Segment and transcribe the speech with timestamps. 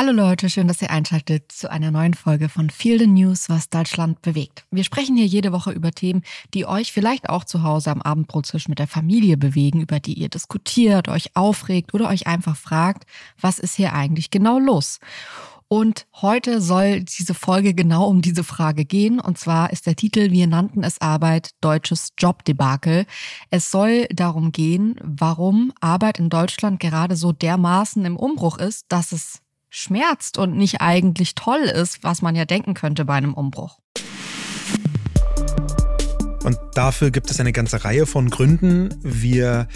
[0.00, 3.68] Hallo Leute, schön, dass ihr einschaltet zu einer neuen Folge von Feel the News, was
[3.68, 4.64] Deutschland bewegt.
[4.70, 6.22] Wir sprechen hier jede Woche über Themen,
[6.54, 10.28] die euch vielleicht auch zu Hause am Abendbrottisch mit der Familie bewegen, über die ihr
[10.28, 13.08] diskutiert, euch aufregt oder euch einfach fragt,
[13.40, 15.00] was ist hier eigentlich genau los?
[15.66, 19.18] Und heute soll diese Folge genau um diese Frage gehen.
[19.18, 23.04] Und zwar ist der Titel, wir nannten es Arbeit, deutsches Jobdebakel.
[23.50, 29.10] Es soll darum gehen, warum Arbeit in Deutschland gerade so dermaßen im Umbruch ist, dass
[29.10, 33.78] es schmerzt und nicht eigentlich toll ist, was man ja denken könnte bei einem Umbruch.
[36.44, 38.94] Und dafür gibt es eine ganze Reihe von Gründen.
[39.02, 39.68] Wir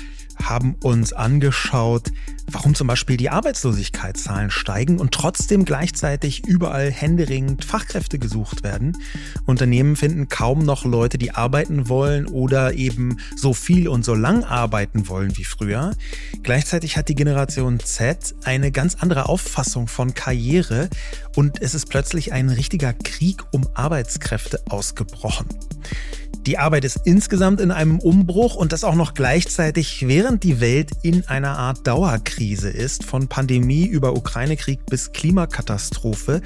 [0.49, 2.11] haben uns angeschaut,
[2.51, 8.97] warum zum Beispiel die Arbeitslosigkeitszahlen steigen und trotzdem gleichzeitig überall händeringend Fachkräfte gesucht werden.
[9.47, 14.45] Unternehmen finden kaum noch Leute, die arbeiten wollen oder eben so viel und so lang
[14.45, 15.95] arbeiten wollen wie früher.
[16.43, 20.89] Gleichzeitig hat die Generation Z eine ganz andere Auffassung von Karriere
[21.37, 25.47] und es ist plötzlich ein richtiger Krieg um Arbeitskräfte ausgebrochen.
[26.47, 30.91] Die Arbeit ist insgesamt in einem Umbruch und das auch noch gleichzeitig, während die Welt
[31.03, 33.05] in einer Art Dauerkrise ist.
[33.05, 36.43] Von Pandemie über Ukraine-Krieg bis Klimakatastrophe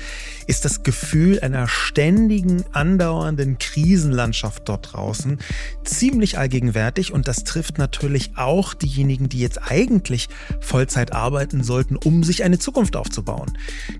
[0.47, 5.38] ist das Gefühl einer ständigen, andauernden Krisenlandschaft dort draußen
[5.84, 10.28] ziemlich allgegenwärtig und das trifft natürlich auch diejenigen, die jetzt eigentlich
[10.60, 13.56] Vollzeit arbeiten sollten, um sich eine Zukunft aufzubauen.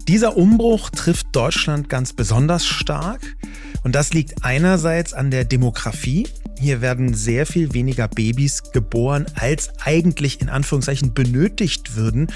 [0.08, 3.36] Dieser Umbruch trifft Deutschland ganz besonders stark.
[3.83, 5.44] Und das liegt einerseits an der
[5.86, 6.26] Demografie.
[6.58, 12.28] Hier werden sehr viel weniger Babys geboren, als eigentlich in Anführungszeichen benötigt würden,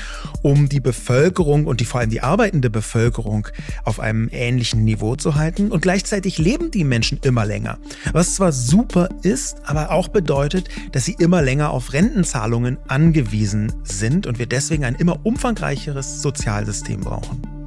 [0.42, 3.48] um die Bevölkerung und die vor allem die arbeitende Bevölkerung
[3.84, 5.72] auf einem ähnlichen Niveau zu halten.
[5.72, 7.78] Und gleichzeitig leben die Menschen immer länger.
[8.12, 14.26] Was zwar super ist, aber auch bedeutet, dass sie immer länger auf Rentenzahlungen angewiesen sind
[14.26, 17.59] und wir deswegen ein immer umfangreicheres Sozialsystem brauchen.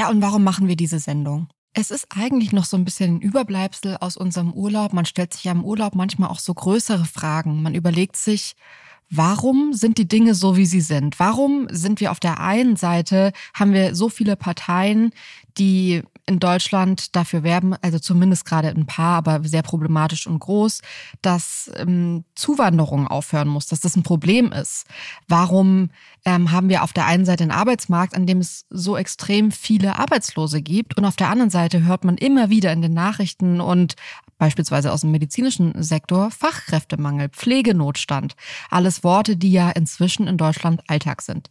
[0.00, 1.48] Ja, und warum machen wir diese Sendung?
[1.74, 4.94] Es ist eigentlich noch so ein bisschen ein Überbleibsel aus unserem Urlaub.
[4.94, 7.60] Man stellt sich ja im Urlaub manchmal auch so größere Fragen.
[7.60, 8.54] Man überlegt sich,
[9.12, 11.18] Warum sind die Dinge so, wie sie sind?
[11.18, 15.10] Warum sind wir auf der einen Seite, haben wir so viele Parteien,
[15.58, 20.80] die in Deutschland dafür werben, also zumindest gerade ein paar, aber sehr problematisch und groß,
[21.22, 24.86] dass ähm, Zuwanderung aufhören muss, dass das ein Problem ist.
[25.26, 25.90] Warum
[26.24, 29.98] ähm, haben wir auf der einen Seite einen Arbeitsmarkt, an dem es so extrem viele
[29.98, 33.96] Arbeitslose gibt und auf der anderen Seite hört man immer wieder in den Nachrichten und
[34.38, 38.36] beispielsweise aus dem medizinischen Sektor Fachkräftemangel, Pflegenotstand,
[38.70, 41.50] alles Worte, die ja inzwischen in Deutschland Alltag sind.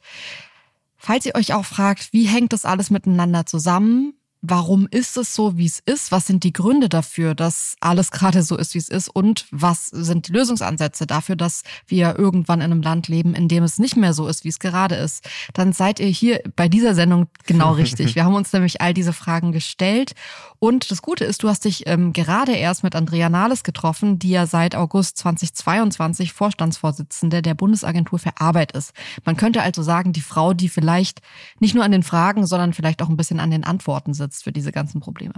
[0.95, 5.57] Falls ihr euch auch fragt, wie hängt das alles miteinander zusammen, warum ist es so,
[5.57, 6.11] wie es ist?
[6.11, 9.09] Was sind die Gründe dafür, dass alles gerade so ist, wie es ist?
[9.09, 13.63] Und was sind die Lösungsansätze dafür, dass wir irgendwann in einem Land leben, in dem
[13.63, 15.27] es nicht mehr so ist, wie es gerade ist?
[15.53, 18.15] Dann seid ihr hier bei dieser Sendung genau richtig.
[18.19, 20.13] Wir haben uns nämlich all diese Fragen gestellt.
[20.59, 24.29] Und das Gute ist, du hast dich ähm, gerade erst mit Andrea Nahles getroffen, die
[24.29, 28.93] ja seit August 2022 Vorstandsvorsitzende der Bundesagentur für Arbeit ist.
[29.25, 31.21] Man könnte also sagen, die Frau, die vielleicht
[31.59, 34.43] nicht nur an den Fragen, sondern vielleicht auch ein bisschen an den Antworten sitzt einsetzt
[34.43, 35.33] für diese ganzen Probleme.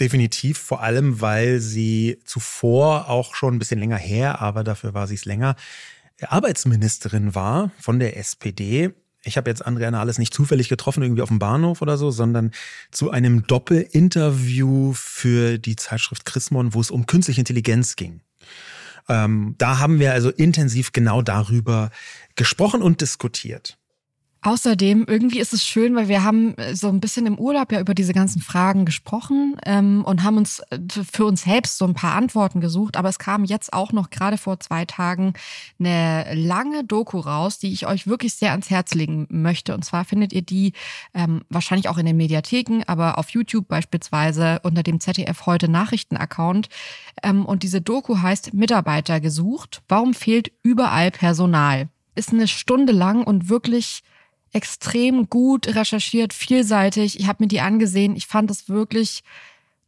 [0.00, 5.06] Definitiv, vor allem, weil sie zuvor auch schon ein bisschen länger her, aber dafür war
[5.06, 5.54] sie es länger,
[6.20, 8.90] Arbeitsministerin war von der SPD.
[9.24, 12.52] Ich habe jetzt Andrea Nahles nicht zufällig getroffen, irgendwie auf dem Bahnhof oder so, sondern
[12.90, 18.20] zu einem Doppelinterview für die Zeitschrift Chrismon, wo es um künstliche Intelligenz ging.
[19.08, 21.90] Ähm, da haben wir also intensiv genau darüber
[22.36, 23.78] gesprochen und diskutiert.
[24.44, 27.78] Außerdem, irgendwie ist es schön, weil wir haben äh, so ein bisschen im Urlaub ja
[27.78, 30.80] über diese ganzen Fragen gesprochen ähm, und haben uns äh,
[31.12, 32.96] für uns selbst so ein paar Antworten gesucht.
[32.96, 35.34] Aber es kam jetzt auch noch gerade vor zwei Tagen
[35.78, 39.74] eine lange Doku raus, die ich euch wirklich sehr ans Herz legen möchte.
[39.74, 40.72] Und zwar findet ihr die
[41.14, 46.68] ähm, wahrscheinlich auch in den Mediatheken, aber auf YouTube beispielsweise unter dem ZDF heute Nachrichten-Account.
[47.22, 49.82] Ähm, und diese Doku heißt Mitarbeiter gesucht.
[49.86, 51.90] Warum fehlt überall Personal?
[52.16, 54.02] Ist eine Stunde lang und wirklich
[54.52, 57.18] extrem gut recherchiert, vielseitig.
[57.18, 58.16] Ich habe mir die angesehen.
[58.16, 59.22] Ich fand es wirklich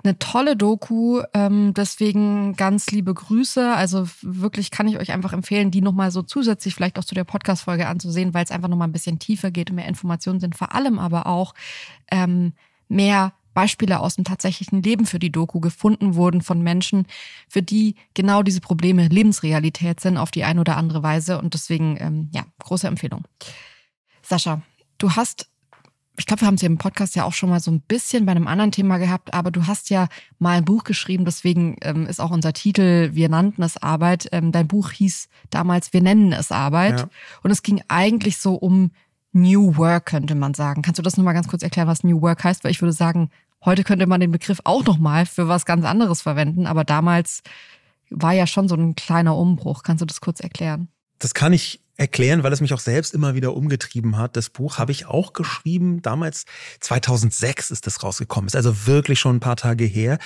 [0.02, 1.22] eine tolle Doku.
[1.32, 3.74] Ähm, deswegen ganz liebe Grüße.
[3.74, 7.24] Also wirklich kann ich euch einfach empfehlen, die nochmal so zusätzlich vielleicht auch zu der
[7.24, 10.56] Podcast-Folge anzusehen, weil es einfach nochmal ein bisschen tiefer geht und mehr Informationen sind.
[10.56, 11.54] Vor allem aber auch
[12.10, 12.52] ähm,
[12.88, 17.06] mehr Beispiele aus dem tatsächlichen Leben für die Doku gefunden wurden von Menschen,
[17.48, 21.38] für die genau diese Probleme Lebensrealität sind auf die eine oder andere Weise.
[21.38, 23.24] Und deswegen, ähm, ja, große Empfehlung.
[24.24, 24.62] Sascha,
[24.98, 25.48] du hast
[26.16, 28.24] ich glaube, wir haben es ja im Podcast ja auch schon mal so ein bisschen
[28.24, 32.06] bei einem anderen Thema gehabt, aber du hast ja mal ein Buch geschrieben, deswegen ähm,
[32.06, 34.28] ist auch unser Titel, wir nannten es Arbeit.
[34.30, 37.00] Ähm, dein Buch hieß damals, wir nennen es Arbeit.
[37.00, 37.08] Ja.
[37.42, 38.92] Und es ging eigentlich so um
[39.32, 40.82] New Work, könnte man sagen.
[40.82, 42.62] Kannst du das nochmal ganz kurz erklären, was New Work heißt?
[42.62, 43.30] Weil ich würde sagen,
[43.64, 47.42] heute könnte man den Begriff auch nochmal für was ganz anderes verwenden, aber damals
[48.10, 49.82] war ja schon so ein kleiner Umbruch.
[49.82, 50.88] Kannst du das kurz erklären?
[51.18, 54.36] Das kann ich erklären, weil es mich auch selbst immer wieder umgetrieben hat.
[54.36, 56.02] Das Buch habe ich auch geschrieben.
[56.02, 56.44] Damals,
[56.80, 58.48] 2006 ist das rausgekommen.
[58.48, 60.18] Ist also wirklich schon ein paar Tage her.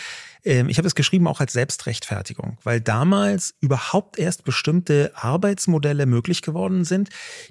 [0.48, 6.40] Ähm, ich habe es geschrieben auch als Selbstrechtfertigung, weil damals überhaupt erst bestimmte Arbeitsmodelle möglich
[6.40, 7.10] geworden sind,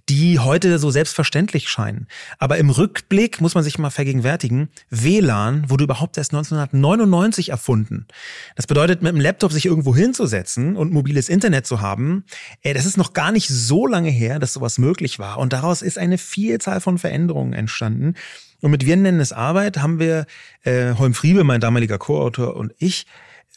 [0.09, 2.07] die heute so selbstverständlich scheinen.
[2.39, 8.07] Aber im Rückblick muss man sich mal vergegenwärtigen, WLAN wurde überhaupt erst 1999 erfunden.
[8.55, 12.25] Das bedeutet, mit dem Laptop sich irgendwo hinzusetzen und mobiles Internet zu haben,
[12.63, 15.37] äh, das ist noch gar nicht so lange her, dass sowas möglich war.
[15.37, 18.15] Und daraus ist eine Vielzahl von Veränderungen entstanden.
[18.61, 20.25] Und mit Wir nennen es Arbeit haben wir,
[20.63, 23.05] äh, Holm Friebe, mein damaliger Co-Autor und ich,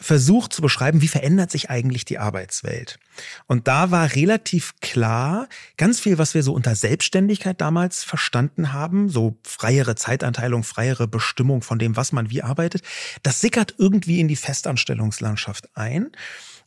[0.00, 2.99] versucht zu beschreiben, wie verändert sich eigentlich die Arbeitswelt.
[3.47, 9.11] Und da war relativ klar, ganz viel, was wir so unter Selbstständigkeit damals verstanden haben,
[9.11, 12.82] so freiere Zeitanteilung, freiere Bestimmung von dem, was man wie arbeitet,
[13.23, 16.11] das sickert irgendwie in die Festanstellungslandschaft ein.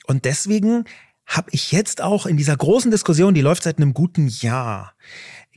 [0.05, 0.85] Und deswegen
[1.25, 4.93] habe ich jetzt auch in dieser großen Diskussion, die läuft seit einem guten Jahr,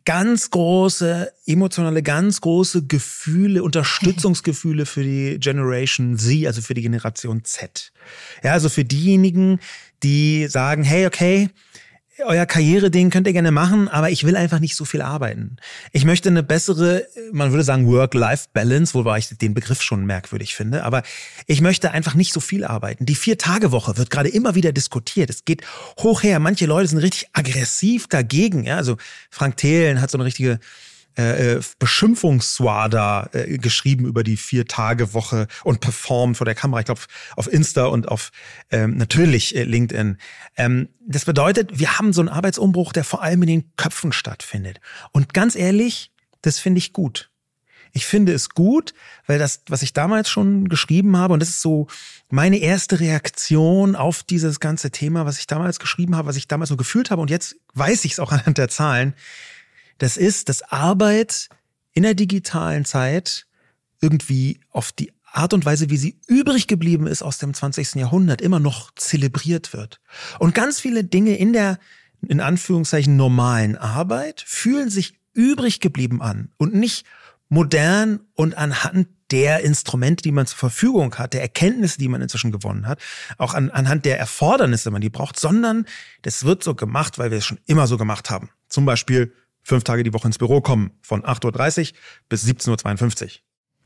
[0.06, 7.44] ganz große emotionale, ganz große Gefühle, Unterstützungsgefühle für die Generation Z, also für die Generation
[7.44, 7.92] Z.
[8.42, 9.58] Ja, also für diejenigen,
[10.02, 11.50] die sagen, hey, okay,
[12.24, 15.56] euer Karriereding könnt ihr gerne machen, aber ich will einfach nicht so viel arbeiten.
[15.92, 20.84] Ich möchte eine bessere, man würde sagen Work-Life-Balance, wobei ich den Begriff schon merkwürdig finde,
[20.84, 21.02] aber
[21.46, 23.06] ich möchte einfach nicht so viel arbeiten.
[23.06, 25.30] Die Vier-Tage-Woche wird gerade immer wieder diskutiert.
[25.30, 25.62] Es geht
[25.98, 26.38] hoch her.
[26.38, 28.64] Manche Leute sind richtig aggressiv dagegen.
[28.64, 28.96] Ja, also
[29.30, 30.58] Frank Thelen hat so eine richtige
[31.18, 36.80] äh, äh, Beschimpfungsswada äh, geschrieben über die Vier-Tage-Woche und performt vor der Kamera.
[36.80, 37.00] Ich glaube,
[37.36, 38.32] auf Insta und auf
[38.70, 40.18] ähm, natürlich äh, LinkedIn.
[40.56, 44.80] Ähm, das bedeutet, wir haben so einen Arbeitsumbruch, der vor allem in den Köpfen stattfindet.
[45.12, 47.30] Und ganz ehrlich, das finde ich gut.
[47.92, 48.92] Ich finde es gut,
[49.26, 51.86] weil das, was ich damals schon geschrieben habe, und das ist so
[52.28, 56.68] meine erste Reaktion auf dieses ganze Thema, was ich damals geschrieben habe, was ich damals
[56.68, 59.14] so gefühlt habe, und jetzt weiß ich es auch anhand der Zahlen,
[59.98, 61.48] das ist, dass Arbeit
[61.92, 63.46] in der digitalen Zeit
[64.00, 67.96] irgendwie auf die Art und Weise, wie sie übrig geblieben ist aus dem 20.
[67.96, 70.00] Jahrhundert, immer noch zelebriert wird.
[70.38, 71.78] Und ganz viele Dinge in der,
[72.26, 77.06] in Anführungszeichen, normalen Arbeit fühlen sich übrig geblieben an und nicht
[77.48, 82.52] modern und anhand der Instrumente, die man zur Verfügung hat, der Erkenntnisse, die man inzwischen
[82.52, 83.00] gewonnen hat,
[83.38, 85.84] auch an, anhand der Erfordernisse, man die braucht, sondern
[86.22, 88.50] das wird so gemacht, weil wir es schon immer so gemacht haben.
[88.68, 89.32] Zum Beispiel
[89.66, 91.98] fünf Tage die Woche ins Büro kommen, von 8.30 Uhr
[92.28, 93.30] bis 17.52 Uhr.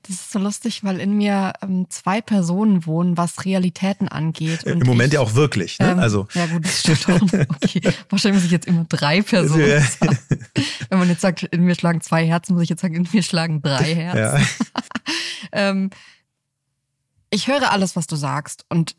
[0.02, 4.62] Das ist so lustig, weil in mir ähm, zwei Personen wohnen, was Realitäten angeht.
[4.62, 5.78] Im Moment ich, ja auch wirklich.
[5.78, 5.90] Ne?
[5.90, 6.26] Ähm, also.
[6.32, 7.20] Ja gut, das stimmt auch.
[7.62, 10.18] Okay, wahrscheinlich muss ich jetzt immer drei Personen sagen.
[10.88, 13.22] Wenn man jetzt sagt, in mir schlagen zwei Herzen, muss ich jetzt sagen, in mir
[13.22, 14.46] schlagen drei Herzen.
[14.48, 14.82] Ja.
[15.52, 15.90] ähm,
[17.30, 18.96] ich höre alles, was du sagst und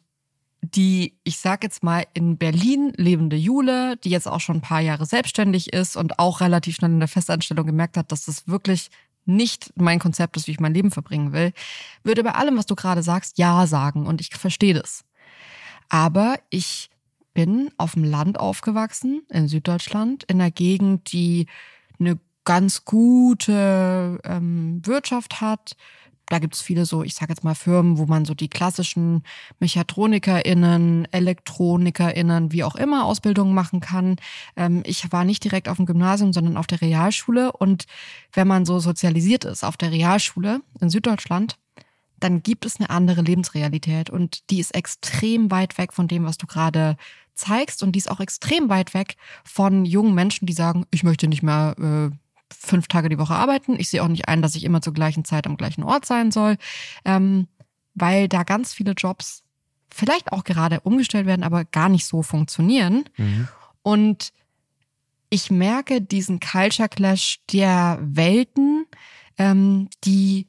[0.62, 4.81] die, ich sag jetzt mal, in Berlin lebende Jule, die jetzt auch schon ein paar
[4.81, 8.90] Jahre selbstständig ist und auch relativ schnell in der Festanstellung gemerkt hat, dass das wirklich
[9.25, 11.54] nicht mein Konzept ist, wie ich mein Leben verbringen will,
[12.04, 15.04] würde bei allem, was du gerade sagst, Ja sagen und ich verstehe das.
[15.90, 16.90] Aber ich
[17.34, 21.48] bin auf dem Land aufgewachsen, in Süddeutschland, in einer Gegend, die
[22.00, 25.75] eine ganz gute ähm, Wirtschaft hat,
[26.32, 29.24] da gibt es viele so, ich sage jetzt mal Firmen, wo man so die klassischen
[29.60, 34.16] MechatronikerInnen, ElektronikerInnen, wie auch immer Ausbildungen machen kann.
[34.56, 37.52] Ähm, ich war nicht direkt auf dem Gymnasium, sondern auf der Realschule.
[37.52, 37.86] Und
[38.34, 41.58] wenn man so sozialisiert ist auf der Realschule in Süddeutschland,
[42.20, 46.38] dann gibt es eine andere Lebensrealität und die ist extrem weit weg von dem, was
[46.38, 46.96] du gerade
[47.34, 51.28] zeigst und die ist auch extrem weit weg von jungen Menschen, die sagen, ich möchte
[51.28, 52.16] nicht mehr äh,
[52.53, 53.79] fünf Tage die Woche arbeiten.
[53.79, 56.31] Ich sehe auch nicht ein, dass ich immer zur gleichen Zeit am gleichen Ort sein
[56.31, 56.58] soll,
[57.05, 57.48] ähm,
[57.93, 59.43] weil da ganz viele Jobs
[59.93, 63.05] vielleicht auch gerade umgestellt werden, aber gar nicht so funktionieren.
[63.17, 63.48] Mhm.
[63.84, 64.31] Und
[65.29, 68.86] ich merke diesen Culture Clash der Welten,
[69.38, 70.48] ähm, die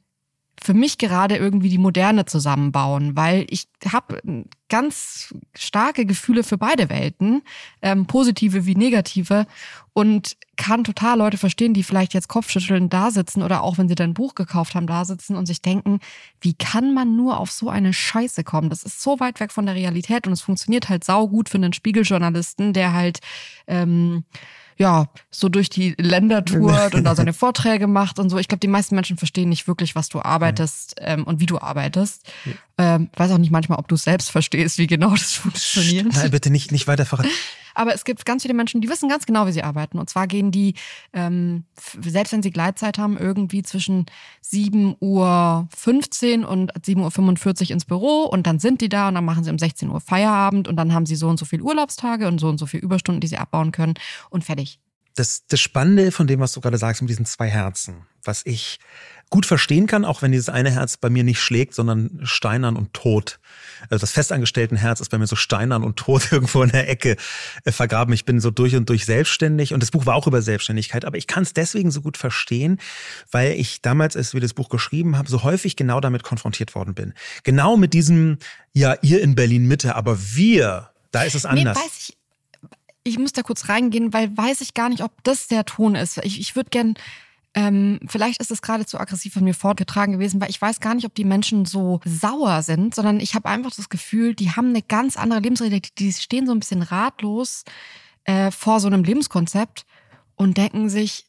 [0.63, 4.21] für mich gerade irgendwie die Moderne zusammenbauen, weil ich habe
[4.69, 7.41] ganz starke Gefühle für beide Welten,
[7.81, 9.45] ähm, positive wie negative
[9.91, 13.95] und kann total Leute verstehen, die vielleicht jetzt Kopfschütteln da sitzen oder auch wenn sie
[13.95, 15.99] dein Buch gekauft haben, da sitzen und sich denken,
[16.39, 18.69] wie kann man nur auf so eine Scheiße kommen?
[18.69, 21.57] Das ist so weit weg von der Realität und es funktioniert halt sau gut für
[21.57, 23.19] einen Spiegeljournalisten, der halt
[23.67, 24.23] ähm,
[24.77, 28.37] ja, so durch die Länder tourt und da seine Vorträge macht und so.
[28.37, 31.59] Ich glaube, die meisten Menschen verstehen nicht wirklich, was du arbeitest ähm, und wie du
[31.59, 32.31] arbeitest.
[32.45, 32.53] Ja.
[32.95, 36.13] Ähm, weiß auch nicht manchmal, ob du selbst verstehst, wie genau das funktioniert.
[36.13, 37.29] Nein, bitte nicht, nicht weiter verraten.
[37.75, 39.97] Aber es gibt ganz viele Menschen, die wissen ganz genau, wie sie arbeiten.
[39.97, 40.75] Und zwar gehen die,
[41.11, 41.63] ähm,
[41.99, 44.05] selbst wenn sie Gleitzeit haben, irgendwie zwischen
[44.45, 49.43] 7.15 Uhr und 7.45 Uhr ins Büro und dann sind die da und dann machen
[49.43, 52.39] sie um 16 Uhr Feierabend und dann haben sie so und so viele Urlaubstage und
[52.39, 53.95] so und so viele Überstunden, die sie abbauen können
[54.29, 54.72] und fertig.
[55.15, 58.79] Das, das Spannende von dem, was du gerade sagst, mit diesen zwei Herzen, was ich
[59.33, 62.93] gut verstehen kann, auch wenn dieses eine Herz bei mir nicht schlägt, sondern steinern und
[62.93, 63.39] tot.
[63.89, 67.17] Also das festangestellten Herz ist bei mir so steinern und tot irgendwo in der Ecke
[67.63, 68.13] äh, vergraben.
[68.13, 71.17] Ich bin so durch und durch selbstständig und das Buch war auch über Selbstständigkeit, aber
[71.17, 72.79] ich kann es deswegen so gut verstehen,
[73.31, 76.93] weil ich damals, als wir das Buch geschrieben haben, so häufig genau damit konfrontiert worden
[76.93, 77.15] bin.
[77.43, 78.37] Genau mit diesem,
[78.71, 81.75] ja, ihr in Berlin Mitte, aber wir, da ist es anders.
[81.75, 82.17] Nee, weiß ich,
[83.03, 86.17] ich muss da kurz reingehen, weil weiß ich gar nicht, ob das der Ton ist.
[86.23, 86.95] Ich, ich würde gern
[87.55, 90.95] ähm, vielleicht ist es gerade zu aggressiv von mir fortgetragen gewesen, weil ich weiß gar
[90.95, 94.69] nicht, ob die Menschen so sauer sind, sondern ich habe einfach das Gefühl, die haben
[94.69, 95.99] eine ganz andere Lebensrealität.
[95.99, 97.63] Die stehen so ein bisschen ratlos
[98.23, 99.85] äh, vor so einem Lebenskonzept
[100.35, 101.25] und denken sich,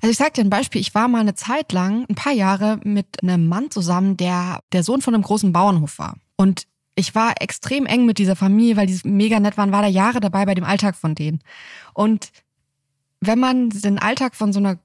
[0.00, 2.80] also ich sag dir ein Beispiel, ich war mal eine Zeit lang, ein paar Jahre
[2.84, 6.16] mit einem Mann zusammen, der der Sohn von einem großen Bauernhof war.
[6.36, 6.66] Und
[6.96, 10.18] ich war extrem eng mit dieser Familie, weil die mega nett waren, war da Jahre
[10.18, 11.40] dabei bei dem Alltag von denen.
[11.92, 12.32] Und
[13.20, 14.78] wenn man den Alltag von so einer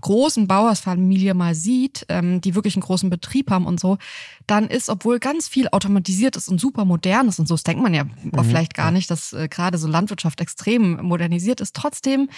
[0.00, 3.98] großen Bauersfamilie mal sieht, ähm, die wirklich einen großen Betrieb haben und so,
[4.46, 7.82] dann ist, obwohl ganz viel automatisiert ist und super modern ist und so, das denkt
[7.82, 8.44] man ja mhm.
[8.44, 12.28] vielleicht gar nicht, dass äh, gerade so Landwirtschaft extrem modernisiert ist, trotzdem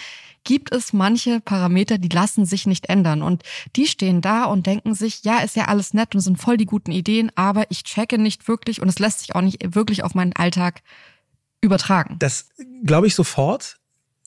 [0.43, 3.43] gibt es manche Parameter, die lassen sich nicht ändern und
[3.75, 6.65] die stehen da und denken sich, ja, ist ja alles nett und sind voll die
[6.65, 10.15] guten Ideen, aber ich checke nicht wirklich und es lässt sich auch nicht wirklich auf
[10.15, 10.81] meinen Alltag
[11.61, 12.17] übertragen.
[12.19, 12.49] Das
[12.83, 13.80] glaube ich sofort.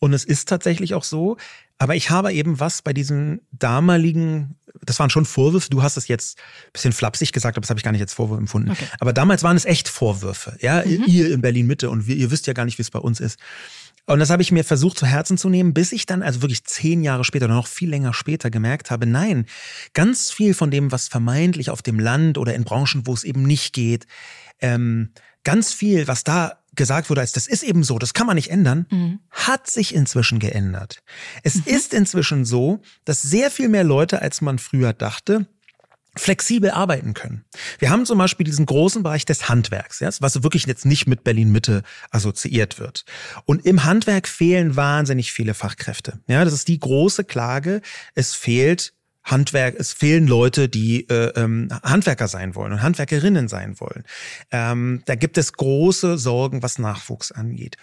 [0.05, 1.39] Und es ist tatsächlich auch so.
[1.79, 6.09] Aber ich habe eben was bei diesen damaligen, das waren schon Vorwürfe, du hast es
[6.09, 8.73] jetzt ein bisschen flapsig gesagt, aber das habe ich gar nicht als Vorwurf empfunden.
[8.73, 8.85] Okay.
[9.01, 11.05] Aber damals waren es echt Vorwürfe, ja, mhm.
[11.07, 13.19] ihr in Berlin Mitte und wir, ihr wisst ja gar nicht, wie es bei uns
[13.19, 13.39] ist.
[14.05, 16.65] Und das habe ich mir versucht zu Herzen zu nehmen, bis ich dann, also wirklich
[16.65, 19.47] zehn Jahre später oder noch viel länger später gemerkt habe, nein,
[19.95, 23.43] ganz viel von dem, was vermeintlich auf dem Land oder in Branchen, wo es eben
[23.43, 24.07] nicht geht,
[24.61, 25.13] ähm,
[25.45, 28.51] ganz viel, was da gesagt wurde, als das ist eben so, das kann man nicht
[28.51, 29.21] ändern, mhm.
[29.31, 31.03] hat sich inzwischen geändert.
[31.43, 31.63] Es mhm.
[31.67, 35.47] ist inzwischen so, dass sehr viel mehr Leute, als man früher dachte,
[36.17, 37.45] flexibel arbeiten können.
[37.79, 41.25] Wir haben zum Beispiel diesen großen Bereich des Handwerks, ja, was wirklich jetzt nicht mit
[41.25, 43.05] Berlin Mitte assoziiert wird.
[43.47, 46.21] Und im Handwerk fehlen wahnsinnig viele Fachkräfte.
[46.29, 47.81] Ja, das ist die große Klage.
[48.15, 53.81] Es fehlt Handwerk, es fehlen Leute, die äh, ähm, Handwerker sein wollen und Handwerkerinnen sein
[53.81, 54.05] wollen.
[54.51, 57.77] Ähm, da gibt es große Sorgen, was Nachwuchs angeht.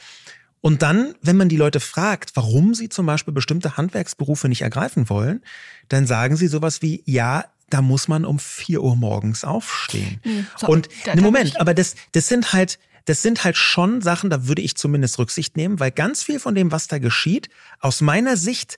[0.62, 5.10] Und dann, wenn man die Leute fragt, warum sie zum Beispiel bestimmte Handwerksberufe nicht ergreifen
[5.10, 5.42] wollen,
[5.90, 10.22] dann sagen sie sowas wie, ja, da muss man um vier Uhr morgens aufstehen.
[10.24, 14.30] Mhm, so, und ne Moment, aber das, das sind halt, das sind halt schon Sachen,
[14.30, 18.02] da würde ich zumindest Rücksicht nehmen, weil ganz viel von dem, was da geschieht, aus
[18.02, 18.78] meiner Sicht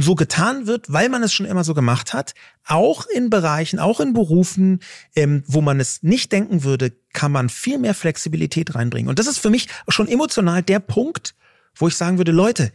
[0.00, 2.34] so getan wird, weil man es schon immer so gemacht hat,
[2.66, 4.80] auch in Bereichen, auch in Berufen,
[5.16, 9.08] ähm, wo man es nicht denken würde, kann man viel mehr Flexibilität reinbringen.
[9.08, 11.34] Und das ist für mich schon emotional der Punkt,
[11.74, 12.72] wo ich sagen würde, Leute,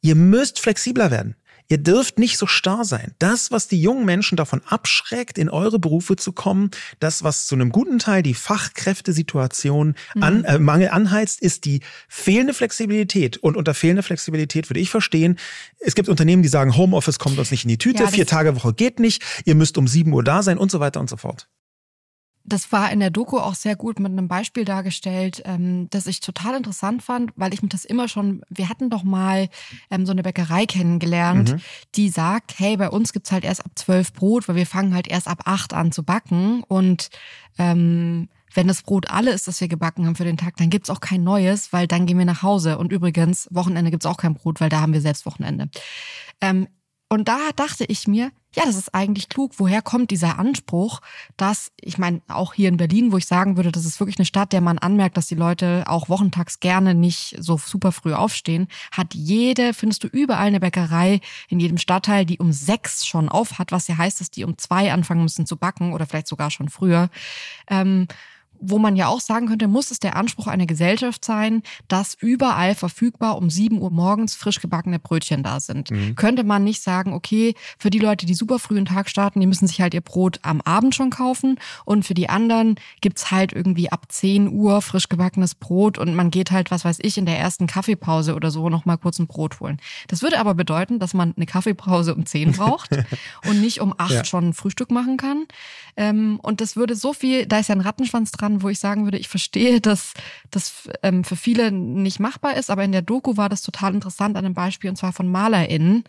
[0.00, 1.36] ihr müsst flexibler werden.
[1.68, 3.14] Ihr dürft nicht so starr sein.
[3.18, 6.70] Das, was die jungen Menschen davon abschreckt, in eure Berufe zu kommen,
[7.00, 10.22] das, was zu einem guten Teil die Fachkräftesituation mhm.
[10.22, 13.36] an, äh, Mangel anheizt, ist die fehlende Flexibilität.
[13.38, 15.38] Und unter fehlender Flexibilität würde ich verstehen,
[15.80, 18.54] es gibt Unternehmen, die sagen, Homeoffice kommt uns nicht in die Tüte, ja, vier Tage
[18.56, 21.16] Woche geht nicht, ihr müsst um sieben Uhr da sein und so weiter und so
[21.16, 21.48] fort
[22.46, 26.20] das war in der Doku auch sehr gut mit einem Beispiel dargestellt, ähm, das ich
[26.20, 29.48] total interessant fand, weil ich mir das immer schon, wir hatten doch mal
[29.90, 31.60] ähm, so eine Bäckerei kennengelernt, mhm.
[31.96, 35.08] die sagt, hey, bei uns gibt's halt erst ab zwölf Brot, weil wir fangen halt
[35.08, 37.10] erst ab acht an zu backen und
[37.58, 40.88] ähm, wenn das Brot alle ist, das wir gebacken haben für den Tag, dann gibt's
[40.88, 42.78] auch kein neues, weil dann gehen wir nach Hause.
[42.78, 45.68] Und übrigens, Wochenende gibt's auch kein Brot, weil da haben wir selbst Wochenende.
[46.40, 46.66] Ähm,
[47.08, 49.52] und da dachte ich mir, ja, das ist eigentlich klug.
[49.58, 51.02] Woher kommt dieser Anspruch,
[51.36, 54.24] dass, ich meine, auch hier in Berlin, wo ich sagen würde, das ist wirklich eine
[54.24, 58.68] Stadt, der man anmerkt, dass die Leute auch wochentags gerne nicht so super früh aufstehen,
[58.92, 63.58] hat jede, findest du überall eine Bäckerei in jedem Stadtteil, die um sechs schon auf
[63.58, 66.50] hat, was ja heißt, dass die um zwei anfangen müssen zu backen oder vielleicht sogar
[66.50, 67.10] schon früher.
[67.68, 68.08] Ähm,
[68.60, 72.74] wo man ja auch sagen könnte, muss es der Anspruch einer Gesellschaft sein, dass überall
[72.74, 75.90] verfügbar um 7 Uhr morgens frisch gebackene Brötchen da sind.
[75.90, 76.16] Mhm.
[76.16, 79.46] Könnte man nicht sagen, okay, für die Leute, die super früh den Tag starten, die
[79.46, 83.52] müssen sich halt ihr Brot am Abend schon kaufen und für die anderen gibt's halt
[83.52, 87.26] irgendwie ab 10 Uhr frisch gebackenes Brot und man geht halt, was weiß ich, in
[87.26, 89.78] der ersten Kaffeepause oder so noch mal kurz ein Brot holen.
[90.08, 92.90] Das würde aber bedeuten, dass man eine Kaffeepause um 10 braucht
[93.48, 94.24] und nicht um 8 ja.
[94.24, 95.46] schon Frühstück machen kann.
[95.96, 98.78] Ähm, und das würde so viel, da ist ja ein Rattenschwanz dran, dran, wo ich
[98.78, 100.14] sagen würde, ich verstehe, dass
[100.50, 104.36] das ähm, für viele nicht machbar ist, aber in der Doku war das total interessant
[104.36, 106.04] an einem Beispiel und zwar von MalerInnen,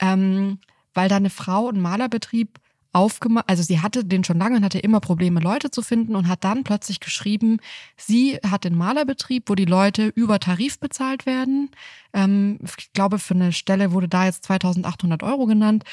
[0.00, 0.58] ähm,
[0.94, 2.58] weil da eine Frau einen Malerbetrieb
[2.92, 6.26] aufgemacht, also sie hatte den schon lange und hatte immer Probleme, Leute zu finden und
[6.26, 7.58] hat dann plötzlich geschrieben,
[7.96, 11.70] sie hat den Malerbetrieb, wo die Leute über Tarif bezahlt werden.
[12.12, 15.84] Ähm, ich glaube, für eine Stelle wurde da jetzt 2800 Euro genannt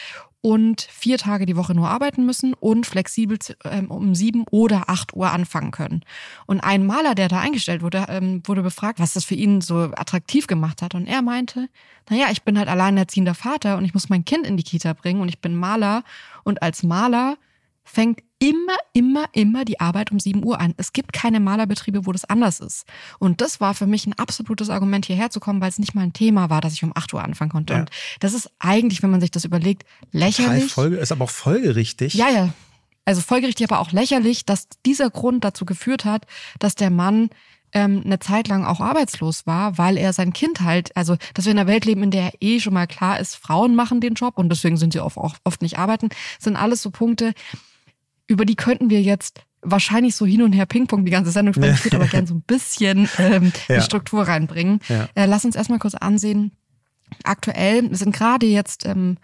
[0.41, 5.13] und vier Tage die Woche nur arbeiten müssen und flexibel ähm, um sieben oder acht
[5.13, 6.03] Uhr anfangen können.
[6.45, 9.91] Und ein Maler, der da eingestellt wurde, ähm, wurde befragt, was das für ihn so
[9.95, 10.95] attraktiv gemacht hat.
[10.95, 11.69] Und er meinte,
[12.09, 15.21] naja, ich bin halt alleinerziehender Vater und ich muss mein Kind in die Kita bringen
[15.21, 16.03] und ich bin Maler.
[16.43, 17.37] Und als Maler
[17.83, 20.73] fängt immer, immer, immer die Arbeit um 7 Uhr an.
[20.77, 22.85] Es gibt keine Malerbetriebe, wo das anders ist.
[23.19, 26.01] Und das war für mich ein absolutes Argument, hierher zu kommen, weil es nicht mal
[26.01, 27.73] ein Thema war, dass ich um 8 Uhr anfangen konnte.
[27.73, 27.79] Ja.
[27.79, 27.89] Und
[28.19, 30.71] das ist eigentlich, wenn man sich das überlegt, lächerlich.
[30.71, 32.13] Folge, ist aber auch folgerichtig.
[32.13, 32.53] Ja, ja.
[33.05, 36.27] Also folgerichtig, aber auch lächerlich, dass dieser Grund dazu geführt hat,
[36.59, 37.29] dass der Mann
[37.73, 41.51] ähm, eine Zeit lang auch arbeitslos war, weil er sein Kind halt, also dass wir
[41.51, 44.37] in einer Welt leben, in der eh schon mal klar ist, Frauen machen den Job
[44.37, 47.33] und deswegen sind sie oft, oft nicht arbeiten, sind alles so Punkte,
[48.27, 51.75] über die könnten wir jetzt wahrscheinlich so hin und her Pingpong die ganze Sendung sprechen.
[51.75, 53.77] Ich würde aber gerne so ein bisschen ähm, ja.
[53.77, 54.79] die Struktur reinbringen.
[54.87, 55.09] Ja.
[55.15, 56.51] Äh, lass uns erstmal kurz ansehen.
[57.23, 59.17] Aktuell sind gerade jetzt ähm,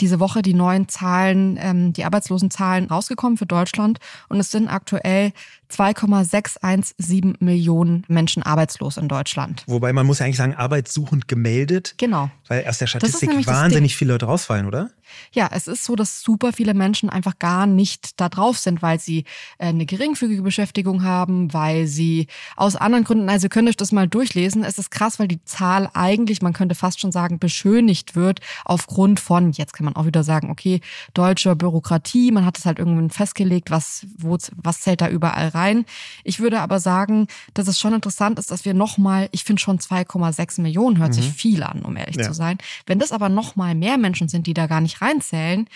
[0.00, 3.98] diese Woche die neuen Zahlen, ähm, die Arbeitslosenzahlen rausgekommen für Deutschland
[4.28, 5.32] und es sind aktuell
[5.68, 9.64] 2,617 Millionen Menschen arbeitslos in Deutschland.
[9.66, 11.94] Wobei man muss ja eigentlich sagen, arbeitssuchend gemeldet.
[11.96, 12.30] Genau.
[12.48, 14.90] Weil aus der Statistik wahnsinnig viele Leute rausfallen, oder?
[15.32, 18.98] Ja, es ist so, dass super viele Menschen einfach gar nicht da drauf sind, weil
[18.98, 19.24] sie
[19.58, 23.92] äh, eine geringfügige Beschäftigung haben, weil sie aus anderen Gründen, also ihr könnt euch das
[23.92, 24.64] mal durchlesen.
[24.64, 29.20] Es ist krass, weil die Zahl eigentlich, man könnte fast schon sagen, beschönigt wird aufgrund
[29.20, 30.80] von, jetzt kann man auch wieder sagen, okay,
[31.14, 35.84] deutscher Bürokratie, man hat es halt irgendwann festgelegt, was, wo, was zählt da überall rein.
[36.24, 39.78] Ich würde aber sagen, dass es schon interessant ist, dass wir nochmal, ich finde schon
[39.78, 41.14] 2,6 Millionen hört mhm.
[41.14, 42.24] sich viel an, um ehrlich ja.
[42.24, 42.58] zu sein.
[42.86, 45.68] Wenn das aber nochmal mehr Menschen sind, die da gar nicht reinzählen,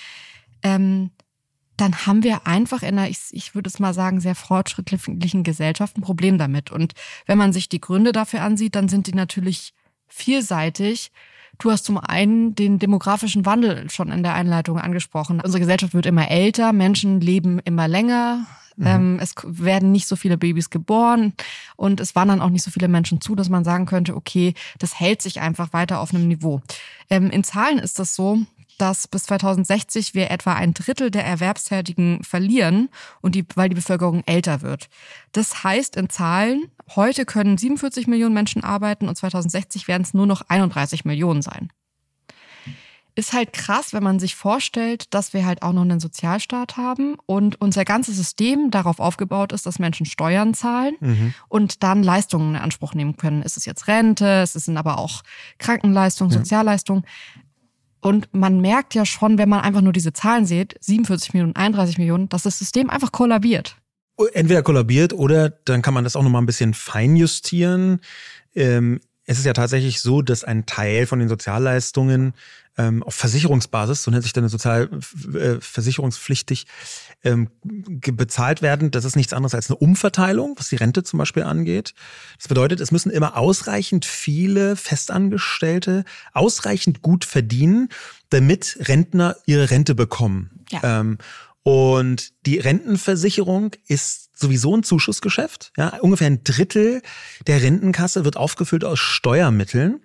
[0.63, 1.11] ähm,
[1.77, 5.97] dann haben wir einfach in einer, ich, ich würde es mal sagen, sehr fortschrittlichen Gesellschaft
[5.97, 6.71] ein Problem damit.
[6.71, 6.93] Und
[7.27, 9.73] wenn man sich die Gründe dafür ansieht, dann sind die natürlich
[10.07, 11.11] vielseitig.
[11.59, 15.41] Du hast zum einen den demografischen Wandel schon in der Einleitung angesprochen.
[15.41, 18.47] Unsere Gesellschaft wird immer älter, Menschen leben immer länger,
[18.81, 18.87] Mhm.
[18.87, 21.35] Ähm, es werden nicht so viele Babys geboren
[21.77, 24.99] und es wandern auch nicht so viele Menschen zu, dass man sagen könnte, okay, das
[24.99, 26.63] hält sich einfach weiter auf einem Niveau.
[27.11, 28.39] Ähm, in Zahlen ist das so,
[28.81, 32.89] dass bis 2060 wir etwa ein Drittel der Erwerbstätigen verlieren
[33.21, 34.89] und die, weil die Bevölkerung älter wird.
[35.33, 40.27] Das heißt in Zahlen, heute können 47 Millionen Menschen arbeiten und 2060 werden es nur
[40.27, 41.71] noch 31 Millionen sein
[43.15, 47.17] ist halt krass, wenn man sich vorstellt, dass wir halt auch noch einen Sozialstaat haben
[47.27, 51.35] und unser ganzes System darauf aufgebaut ist, dass Menschen Steuern zahlen mhm.
[51.49, 53.43] und dann Leistungen in Anspruch nehmen können.
[53.43, 55.23] Ist es jetzt Rente, es sind aber auch
[55.59, 57.03] Krankenleistungen, Sozialleistungen.
[57.05, 57.41] Ja.
[58.01, 61.99] Und man merkt ja schon, wenn man einfach nur diese Zahlen sieht, 47 Millionen, 31
[61.99, 63.77] Millionen, dass das System einfach kollabiert.
[64.35, 68.01] Entweder kollabiert oder dann kann man das auch noch mal ein bisschen feinjustieren.
[68.55, 72.33] Ähm, es ist ja tatsächlich so, dass ein Teil von den Sozialleistungen
[72.79, 76.67] ähm, auf Versicherungsbasis, so nennt sich dann sozialversicherungspflichtig,
[77.23, 78.91] äh, ähm, bezahlt werden.
[78.91, 81.95] Das ist nichts anderes als eine Umverteilung, was die Rente zum Beispiel angeht.
[82.39, 87.89] Das bedeutet, es müssen immer ausreichend viele Festangestellte ausreichend gut verdienen,
[88.31, 90.65] damit Rentner ihre Rente bekommen.
[90.71, 91.01] Ja.
[91.01, 91.19] Ähm,
[91.63, 95.73] und die Rentenversicherung ist sowieso ein Zuschussgeschäft.
[95.77, 97.03] Ja, ungefähr ein Drittel
[97.47, 100.01] der Rentenkasse wird aufgefüllt aus Steuermitteln.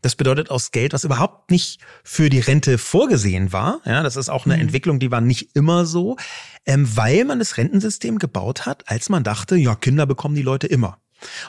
[0.00, 3.80] Das bedeutet aus Geld, was überhaupt nicht für die Rente vorgesehen war.
[3.84, 4.62] Ja, das ist auch eine mhm.
[4.62, 6.16] Entwicklung, die war nicht immer so,
[6.66, 10.68] ähm, weil man das Rentensystem gebaut hat, als man dachte, ja, Kinder bekommen die Leute
[10.68, 10.98] immer.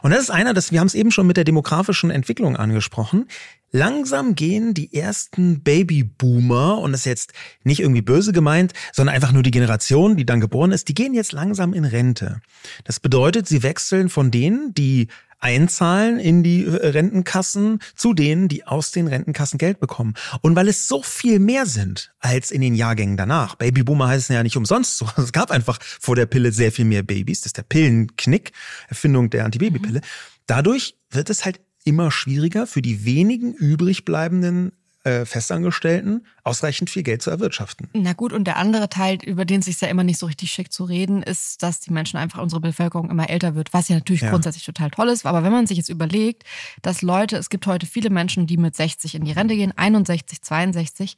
[0.02, 3.28] Und das ist einer, das, wir haben es eben schon mit der demografischen Entwicklung angesprochen.
[3.72, 9.32] Langsam gehen die ersten Babyboomer, und das ist jetzt nicht irgendwie böse gemeint, sondern einfach
[9.32, 12.42] nur die Generation, die dann geboren ist, die gehen jetzt langsam in Rente.
[12.84, 15.08] Das bedeutet, sie wechseln von denen, die
[15.40, 20.14] einzahlen in die äh, Rentenkassen zu denen, die aus den Rentenkassen Geld bekommen.
[20.42, 23.56] Und weil es so viel mehr sind als in den Jahrgängen danach.
[23.56, 25.08] Babyboomer heißen ja nicht umsonst so.
[25.18, 27.42] Es gab einfach vor der Pille sehr viel mehr Babys.
[27.42, 28.52] Das ist der Pillenknick,
[28.88, 30.02] Erfindung der Antibabypille.
[30.48, 34.72] Dadurch wird es halt immer schwieriger für die wenigen übrig bleibenden
[35.04, 37.88] äh, Festangestellten ausreichend viel Geld zu erwirtschaften.
[37.94, 40.52] Na gut, und der andere Teil, über den es sich ja immer nicht so richtig
[40.52, 43.96] schick zu reden, ist, dass die Menschen einfach, unsere Bevölkerung immer älter wird, was ja
[43.96, 44.30] natürlich ja.
[44.30, 45.26] grundsätzlich total toll ist.
[45.26, 46.44] Aber wenn man sich jetzt überlegt,
[46.82, 50.42] dass Leute, es gibt heute viele Menschen, die mit 60 in die Rente gehen, 61,
[50.42, 51.18] 62,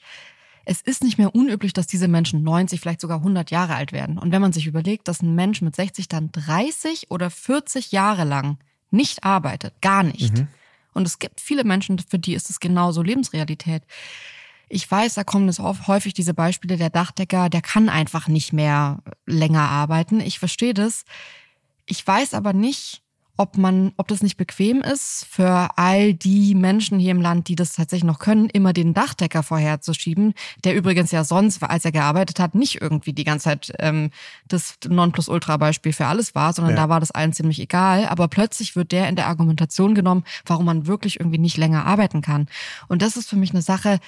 [0.63, 4.19] es ist nicht mehr unüblich, dass diese Menschen 90, vielleicht sogar 100 Jahre alt werden.
[4.19, 8.25] Und wenn man sich überlegt, dass ein Mensch mit 60 dann 30 oder 40 Jahre
[8.25, 8.57] lang
[8.91, 10.47] nicht arbeitet, gar nicht, mhm.
[10.93, 13.83] Und es gibt viele Menschen, für die ist es genauso Lebensrealität.
[14.69, 18.99] Ich weiß, da kommen es häufig diese Beispiele, der Dachdecker, der kann einfach nicht mehr
[19.25, 20.21] länger arbeiten.
[20.21, 21.03] Ich verstehe das.
[21.85, 23.01] Ich weiß aber nicht,
[23.41, 27.55] ob man, ob das nicht bequem ist für all die Menschen hier im Land, die
[27.55, 32.39] das tatsächlich noch können, immer den Dachdecker vorherzuschieben, der übrigens ja sonst, als er gearbeitet
[32.39, 34.11] hat, nicht irgendwie die ganze Zeit ähm,
[34.47, 36.83] das Nonplusultra-Beispiel für alles war, sondern ja.
[36.83, 38.05] da war das allen ziemlich egal.
[38.05, 42.21] Aber plötzlich wird der in der Argumentation genommen, warum man wirklich irgendwie nicht länger arbeiten
[42.21, 42.45] kann.
[42.89, 43.99] Und das ist für mich eine Sache,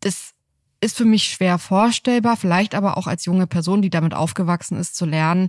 [0.00, 0.34] das
[0.82, 4.96] ist für mich schwer vorstellbar, vielleicht aber auch als junge Person, die damit aufgewachsen ist,
[4.96, 5.48] zu lernen,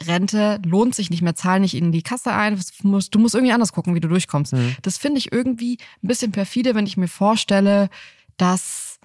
[0.00, 2.60] Rente lohnt sich nicht mehr, zahl nicht in die Kasse ein.
[2.82, 4.52] Du musst, du musst irgendwie anders gucken, wie du durchkommst.
[4.52, 4.76] Mhm.
[4.82, 7.88] Das finde ich irgendwie ein bisschen perfide, wenn ich mir vorstelle,
[8.36, 8.98] dass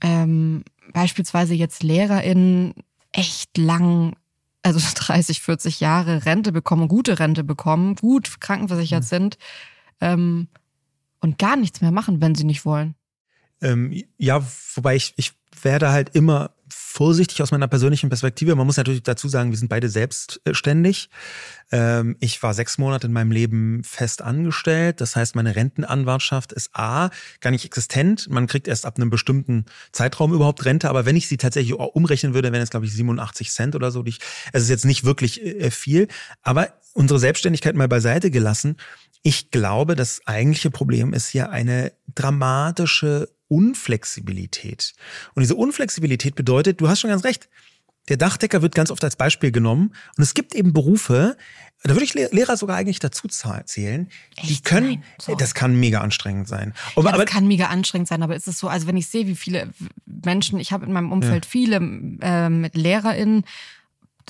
[0.00, 2.74] ähm, beispielsweise jetzt LehrerInnen
[3.12, 4.16] echt lang,
[4.62, 9.06] also 30, 40 Jahre Rente bekommen, gute Rente bekommen, gut krankenversichert mhm.
[9.06, 9.38] sind
[10.00, 10.48] ähm,
[11.20, 12.94] und gar nichts mehr machen, wenn sie nicht wollen.
[13.62, 14.44] Ähm, ja,
[14.74, 16.50] wobei ich, ich werde halt immer
[16.90, 18.54] vorsichtig aus meiner persönlichen Perspektive.
[18.56, 21.08] Man muss natürlich dazu sagen, wir sind beide selbstständig.
[21.70, 25.00] Ähm, ich war sechs Monate in meinem Leben fest angestellt.
[25.00, 28.28] Das heißt, meine Rentenanwartschaft ist A, gar nicht existent.
[28.28, 30.88] Man kriegt erst ab einem bestimmten Zeitraum überhaupt Rente.
[30.88, 34.04] Aber wenn ich sie tatsächlich umrechnen würde, wären es, glaube ich, 87 Cent oder so.
[34.52, 36.08] Es ist jetzt nicht wirklich äh, viel.
[36.42, 38.76] Aber unsere Selbstständigkeit mal beiseite gelassen.
[39.22, 44.94] Ich glaube, das eigentliche Problem ist hier eine dramatische Unflexibilität.
[45.34, 47.48] Und diese Unflexibilität bedeutet, du hast schon ganz recht,
[48.08, 49.94] der Dachdecker wird ganz oft als Beispiel genommen.
[50.16, 51.36] Und es gibt eben Berufe,
[51.82, 54.08] da würde ich Lehrer sogar eigentlich dazu zählen.
[54.36, 54.50] Echt?
[54.50, 56.74] Die können, Nein, das kann mega anstrengend sein.
[56.94, 59.06] Aber, ja, das aber, kann mega anstrengend sein, aber ist es so, also wenn ich
[59.06, 59.70] sehe, wie viele
[60.06, 61.50] Menschen, ich habe in meinem Umfeld ja.
[61.50, 61.76] viele
[62.20, 63.44] äh, mit LehrerInnen,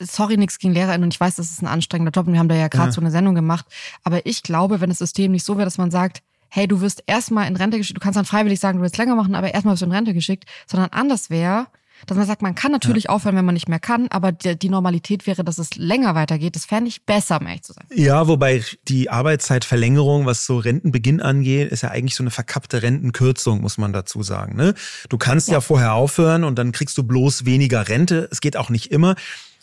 [0.00, 2.48] sorry, nichts gegen LehrerInnen und ich weiß, das ist ein anstrengender Job und wir haben
[2.48, 2.92] da ja gerade ja.
[2.92, 3.66] so eine Sendung gemacht,
[4.04, 7.02] aber ich glaube, wenn das System nicht so wäre, dass man sagt, hey, du wirst
[7.06, 9.74] erstmal in Rente geschickt, du kannst dann freiwillig sagen, du willst länger machen, aber erstmal
[9.74, 11.66] wirst du in Rente geschickt, sondern anders wäre,
[12.06, 13.10] dass man sagt, man kann natürlich ja.
[13.10, 16.56] aufhören, wenn man nicht mehr kann, aber die, die Normalität wäre, dass es länger weitergeht.
[16.56, 17.84] Das fände ich besser, um ehrlich zu sein.
[17.94, 23.60] Ja, wobei die Arbeitszeitverlängerung, was so Rentenbeginn angeht, ist ja eigentlich so eine verkappte Rentenkürzung,
[23.60, 24.56] muss man dazu sagen.
[24.56, 24.74] Ne?
[25.08, 25.54] Du kannst ja.
[25.54, 28.28] ja vorher aufhören und dann kriegst du bloß weniger Rente.
[28.30, 29.14] Es geht auch nicht immer.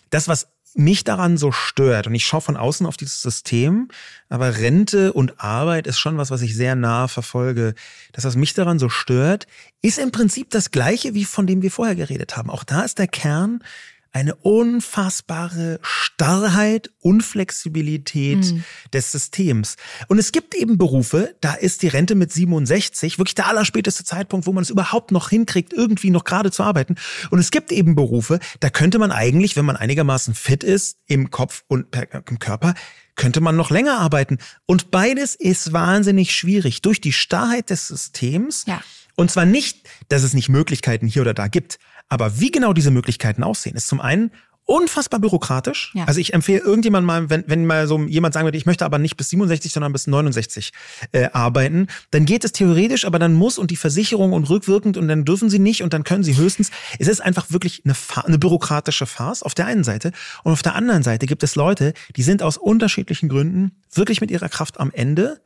[0.10, 3.88] Das, was mich daran so stört, und ich schaue von außen auf dieses System,
[4.30, 7.74] aber Rente und Arbeit ist schon was, was ich sehr nah verfolge.
[8.14, 9.48] Das, was mich daran so stört,
[9.82, 12.52] ist im Prinzip das Gleiche, wie von dem wir vorher geredet haben.
[12.52, 13.64] Auch da ist der Kern,
[14.12, 18.64] eine unfassbare Starrheit, Unflexibilität mhm.
[18.94, 19.76] des Systems.
[20.08, 24.48] Und es gibt eben Berufe, da ist die Rente mit 67 wirklich der allerspäteste Zeitpunkt,
[24.48, 26.96] wo man es überhaupt noch hinkriegt, irgendwie noch gerade zu arbeiten.
[27.30, 31.30] Und es gibt eben Berufe, da könnte man eigentlich, wenn man einigermaßen fit ist, im
[31.32, 31.88] Kopf und
[32.30, 32.74] im Körper,
[33.16, 34.38] könnte man noch länger arbeiten.
[34.66, 38.64] Und beides ist wahnsinnig schwierig durch die Starrheit des Systems.
[38.68, 38.82] Ja.
[39.16, 42.92] Und zwar nicht, dass es nicht Möglichkeiten hier oder da gibt, aber wie genau diese
[42.92, 44.32] Möglichkeiten aussehen, ist zum einen
[44.68, 45.94] unfassbar bürokratisch.
[45.96, 46.04] Ja.
[46.04, 49.00] Also ich empfehle irgendjemand mal, wenn, wenn mal so jemand sagen würde, ich möchte aber
[49.00, 50.74] nicht bis 67, sondern bis 69
[51.14, 55.08] äh, arbeiten, dann geht es theoretisch, aber dann muss und die Versicherung und rückwirkend und
[55.08, 56.70] dann dürfen sie nicht und dann können sie höchstens.
[57.00, 60.12] Es ist einfach wirklich eine, eine bürokratische Farce auf der einen Seite
[60.44, 64.32] und auf der anderen Seite gibt es Leute, die sind aus unterschiedlichen Gründen wirklich mit
[64.32, 65.40] ihrer Kraft am Ende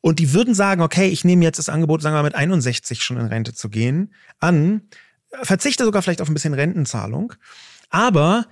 [0.00, 3.04] und die würden sagen, okay, ich nehme jetzt das Angebot, sagen wir mal mit 61
[3.04, 4.82] schon in Rente zu gehen, an
[5.42, 7.34] verzichte sogar vielleicht auf ein bisschen Rentenzahlung.
[7.90, 8.46] Aber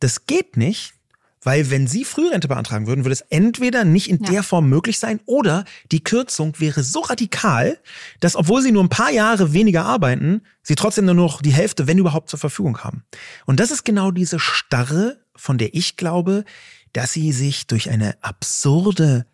[0.00, 0.94] das geht nicht,
[1.42, 4.30] weil wenn Sie Frührente beantragen würden, würde es entweder nicht in ja.
[4.30, 7.78] der Form möglich sein oder die Kürzung wäre so radikal,
[8.20, 11.86] dass obwohl Sie nur ein paar Jahre weniger arbeiten, Sie trotzdem nur noch die Hälfte,
[11.86, 13.04] wenn überhaupt, zur Verfügung haben.
[13.46, 16.44] Und das ist genau diese Starre, von der ich glaube,
[16.92, 19.26] dass sie sich durch eine absurde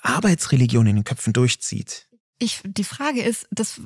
[0.00, 2.08] Arbeitsreligion in den Köpfen durchzieht.
[2.38, 3.80] Ich, die Frage ist, das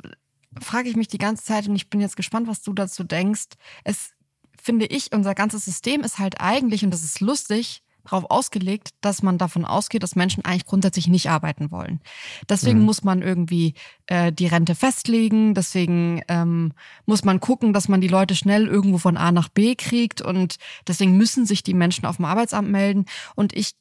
[0.61, 3.49] frage ich mich die ganze Zeit und ich bin jetzt gespannt, was du dazu denkst.
[3.85, 4.13] Es
[4.61, 9.23] finde ich, unser ganzes System ist halt eigentlich, und das ist lustig, darauf ausgelegt, dass
[9.23, 12.01] man davon ausgeht, dass Menschen eigentlich grundsätzlich nicht arbeiten wollen.
[12.49, 12.85] Deswegen mhm.
[12.85, 13.75] muss man irgendwie
[14.07, 16.73] äh, die Rente festlegen, deswegen ähm,
[17.07, 20.57] muss man gucken, dass man die Leute schnell irgendwo von A nach B kriegt und
[20.87, 23.07] deswegen müssen sich die Menschen auf dem Arbeitsamt melden.
[23.37, 23.75] Und ich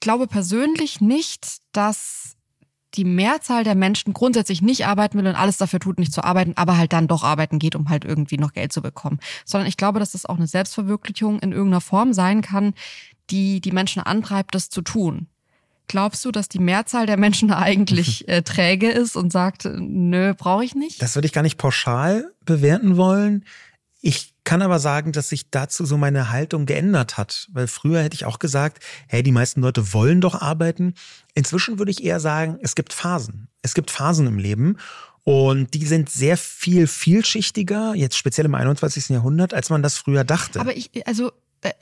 [0.00, 2.21] glaube persönlich nicht, dass
[2.94, 6.52] die Mehrzahl der Menschen grundsätzlich nicht arbeiten will und alles dafür tut, nicht zu arbeiten,
[6.56, 9.18] aber halt dann doch arbeiten geht, um halt irgendwie noch Geld zu bekommen.
[9.44, 12.74] Sondern ich glaube, dass das auch eine Selbstverwirklichung in irgendeiner Form sein kann,
[13.30, 15.26] die die Menschen antreibt, das zu tun.
[15.88, 20.64] Glaubst du, dass die Mehrzahl der Menschen eigentlich äh, träge ist und sagt, nö, brauche
[20.64, 21.02] ich nicht?
[21.02, 23.44] Das würde ich gar nicht pauschal bewerten wollen.
[24.00, 28.14] Ich kann aber sagen, dass sich dazu so meine Haltung geändert hat, weil früher hätte
[28.14, 30.94] ich auch gesagt, hey, die meisten Leute wollen doch arbeiten.
[31.34, 33.48] Inzwischen würde ich eher sagen, es gibt Phasen.
[33.62, 34.76] Es gibt Phasen im Leben
[35.24, 39.10] und die sind sehr viel vielschichtiger, jetzt speziell im 21.
[39.10, 40.60] Jahrhundert, als man das früher dachte.
[40.60, 41.32] Aber ich, also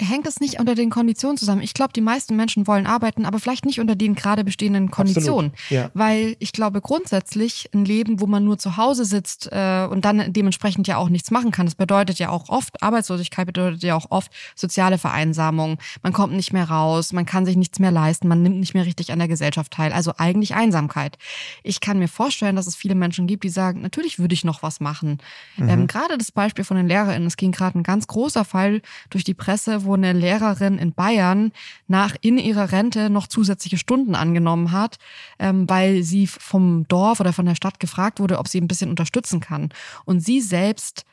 [0.01, 1.63] hängt es nicht unter den Konditionen zusammen.
[1.63, 5.53] Ich glaube, die meisten Menschen wollen arbeiten, aber vielleicht nicht unter den gerade bestehenden Konditionen.
[5.71, 5.91] Ja.
[5.95, 10.33] Weil ich glaube grundsätzlich ein Leben, wo man nur zu Hause sitzt äh, und dann
[10.33, 14.07] dementsprechend ja auch nichts machen kann, das bedeutet ja auch oft, Arbeitslosigkeit bedeutet ja auch
[14.11, 15.79] oft soziale Vereinsamung.
[16.03, 18.85] Man kommt nicht mehr raus, man kann sich nichts mehr leisten, man nimmt nicht mehr
[18.85, 19.93] richtig an der Gesellschaft teil.
[19.93, 21.17] Also eigentlich Einsamkeit.
[21.63, 24.63] Ich kann mir vorstellen, dass es viele Menschen gibt, die sagen, natürlich würde ich noch
[24.63, 25.19] was machen.
[25.57, 25.69] Mhm.
[25.69, 29.25] Ähm, gerade das Beispiel von den LehrerInnen, es ging gerade ein ganz großer Fall durch
[29.25, 31.53] die Presse, Klasse, wo eine Lehrerin in Bayern
[31.87, 34.99] nach in ihrer Rente noch zusätzliche Stunden angenommen hat,
[35.39, 38.91] ähm, weil sie vom Dorf oder von der Stadt gefragt wurde, ob sie ein bisschen
[38.91, 39.71] unterstützen kann.
[40.05, 41.05] Und sie selbst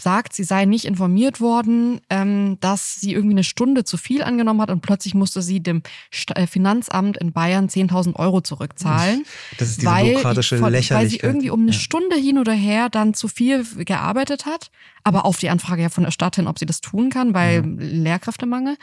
[0.00, 4.60] sagt, sie sei nicht informiert worden, ähm, dass sie irgendwie eine Stunde zu viel angenommen
[4.60, 5.82] hat und plötzlich musste sie dem
[6.34, 9.24] äh, Finanzamt in Bayern 10.000 Euro zurückzahlen.
[9.58, 10.98] Das ist diese weil bürokratische ich, Lächerlichkeit.
[10.98, 11.78] Weil sie irgendwie um eine ja.
[11.78, 14.70] Stunde hin oder her dann zu viel gearbeitet hat,
[15.04, 17.62] aber auf die Anfrage ja von der Stadt hin, ob sie das tun kann, weil
[17.62, 17.78] mhm.
[17.78, 18.76] Lehrkräftemangel.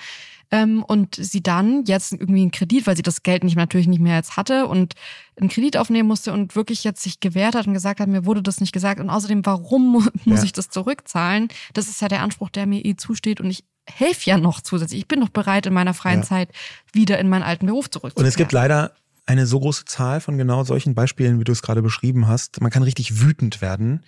[0.49, 3.99] Ähm, und sie dann jetzt irgendwie einen Kredit, weil sie das Geld nicht natürlich nicht
[3.99, 4.93] mehr jetzt hatte und
[5.39, 8.41] einen Kredit aufnehmen musste und wirklich jetzt sich gewehrt hat und gesagt hat, mir wurde
[8.41, 9.91] das nicht gesagt und außerdem, warum
[10.25, 10.43] muss ja.
[10.43, 11.49] ich das zurückzahlen?
[11.73, 15.01] Das ist ja der Anspruch, der mir eh zusteht und ich helfe ja noch zusätzlich.
[15.01, 16.25] Ich bin noch bereit, in meiner freien ja.
[16.25, 16.49] Zeit
[16.91, 18.25] wieder in meinen alten Beruf zurückzukehren.
[18.25, 18.93] Und es gibt leider
[19.25, 22.61] eine so große Zahl von genau solchen Beispielen, wie du es gerade beschrieben hast.
[22.61, 24.03] Man kann richtig wütend werden.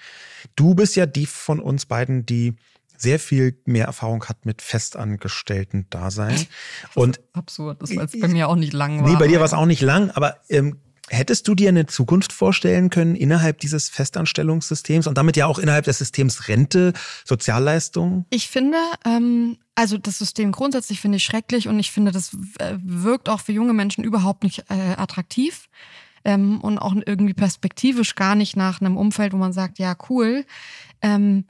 [0.56, 2.56] Du bist ja die von uns beiden, die
[3.00, 6.46] sehr viel mehr Erfahrung hat mit festangestellten Dasein.
[6.96, 9.02] Und absurd, das war jetzt bei mir auch nicht lang.
[9.02, 10.78] War, nee, bei dir war es auch nicht lang, aber ähm,
[11.10, 15.86] hättest du dir eine Zukunft vorstellen können innerhalb dieses Festanstellungssystems und damit ja auch innerhalb
[15.86, 16.94] des Systems Rente,
[17.26, 18.26] Sozialleistungen?
[18.30, 22.76] Ich finde, ähm, also das System grundsätzlich finde ich schrecklich und ich finde, das äh,
[22.84, 25.70] wirkt auch für junge Menschen überhaupt nicht äh, attraktiv.
[26.26, 30.46] Ähm, und auch irgendwie perspektivisch gar nicht nach einem Umfeld, wo man sagt, ja, cool.
[31.02, 31.46] Ähm,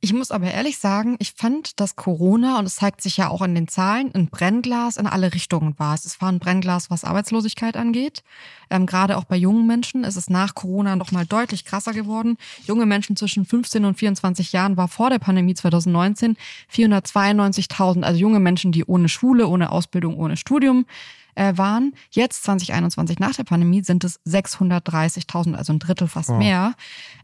[0.00, 3.42] ich muss aber ehrlich sagen, ich fand, dass Corona, und es zeigt sich ja auch
[3.42, 5.94] in den Zahlen, ein Brennglas in alle Richtungen war.
[5.94, 8.22] Es war ein Brennglas, was Arbeitslosigkeit angeht.
[8.70, 12.36] Ähm, gerade auch bei jungen Menschen ist es nach Corona nochmal deutlich krasser geworden.
[12.64, 16.36] Junge Menschen zwischen 15 und 24 Jahren war vor der Pandemie 2019
[16.72, 20.86] 492.000, also junge Menschen, die ohne Schule, ohne Ausbildung, ohne Studium
[21.34, 21.92] äh, waren.
[22.10, 26.38] Jetzt 2021 nach der Pandemie sind es 630.000, also ein Drittel fast wow.
[26.38, 26.74] mehr.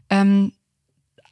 [0.09, 0.51] Ähm,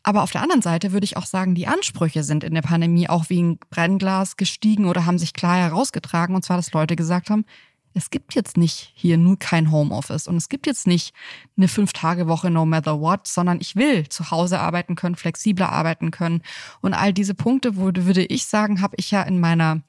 [0.03, 3.07] aber auf der anderen Seite würde ich auch sagen, die Ansprüche sind in der Pandemie
[3.07, 6.35] auch wie ein Brennglas gestiegen oder haben sich klar herausgetragen.
[6.35, 7.45] Und zwar, dass Leute gesagt haben,
[7.93, 11.13] es gibt jetzt nicht hier nur kein Homeoffice und es gibt jetzt nicht
[11.55, 16.41] eine Fünf-Tage-Woche no matter what, sondern ich will zu Hause arbeiten können, flexibler arbeiten können.
[16.81, 19.81] Und all diese Punkte, würde ich sagen, habe ich ja in meiner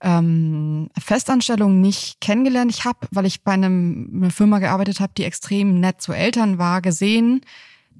[0.00, 2.70] ähm, Festanstellung nicht kennengelernt.
[2.70, 6.58] Ich habe, weil ich bei einem, einer Firma gearbeitet habe, die extrem nett zu Eltern
[6.58, 7.42] war, gesehen,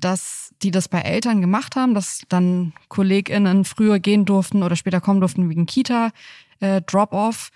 [0.00, 5.00] dass die das bei Eltern gemacht haben, dass dann KollegInnen früher gehen durften oder später
[5.00, 7.50] kommen durften wegen Kita-Drop-Off.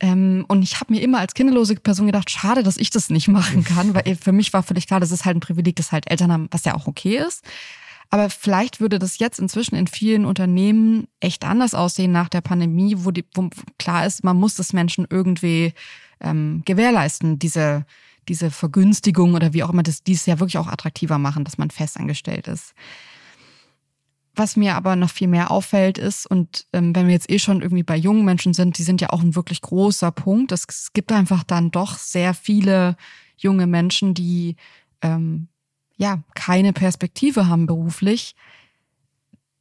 [0.00, 3.10] Äh, ähm, und ich habe mir immer als kinderlose Person gedacht, schade, dass ich das
[3.10, 5.92] nicht machen kann, weil für mich war völlig klar, das ist halt ein Privileg, das
[5.92, 7.44] halt Eltern haben, was ja auch okay ist.
[8.10, 12.96] Aber vielleicht würde das jetzt inzwischen in vielen Unternehmen echt anders aussehen nach der Pandemie,
[12.98, 15.72] wo, die, wo klar ist, man muss das Menschen irgendwie
[16.20, 17.86] ähm, gewährleisten, diese
[18.28, 21.70] diese Vergünstigung oder wie auch immer, das dies ja wirklich auch attraktiver machen, dass man
[21.70, 22.74] festangestellt ist.
[24.36, 27.62] Was mir aber noch viel mehr auffällt ist, und ähm, wenn wir jetzt eh schon
[27.62, 30.50] irgendwie bei jungen Menschen sind, die sind ja auch ein wirklich großer Punkt.
[30.50, 32.96] Es gibt einfach dann doch sehr viele
[33.36, 34.56] junge Menschen, die
[35.02, 35.48] ähm,
[35.96, 38.34] ja keine Perspektive haben beruflich.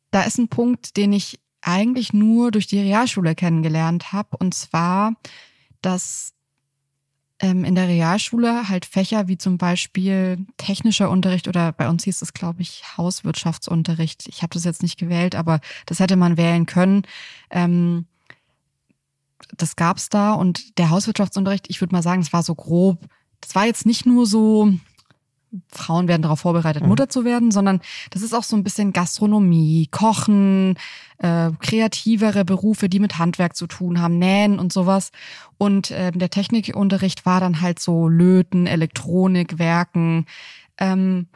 [0.09, 5.13] Da ist ein Punkt, den ich eigentlich nur durch die Realschule kennengelernt habe, und zwar,
[5.81, 6.32] dass
[7.51, 12.33] in der Realschule halt Fächer wie zum Beispiel technischer Unterricht oder bei uns hieß es,
[12.33, 14.27] glaube ich, Hauswirtschaftsunterricht.
[14.27, 17.03] Ich habe das jetzt nicht gewählt, aber das hätte man wählen können.
[17.49, 18.05] Ähm,
[19.57, 20.33] das gab's da.
[20.33, 22.99] Und der Hauswirtschaftsunterricht, ich würde mal sagen, das war so grob.
[23.41, 24.71] Das war jetzt nicht nur so,
[25.71, 26.89] Frauen werden darauf vorbereitet, mhm.
[26.89, 30.75] Mutter zu werden, sondern das ist auch so ein bisschen Gastronomie, Kochen,
[31.19, 35.11] äh, kreativere Berufe, die mit Handwerk zu tun haben, Nähen und sowas.
[35.57, 40.25] Und äh, der Technikunterricht war dann halt so Löten, Elektronik, Werken.
[40.77, 41.27] Ähm,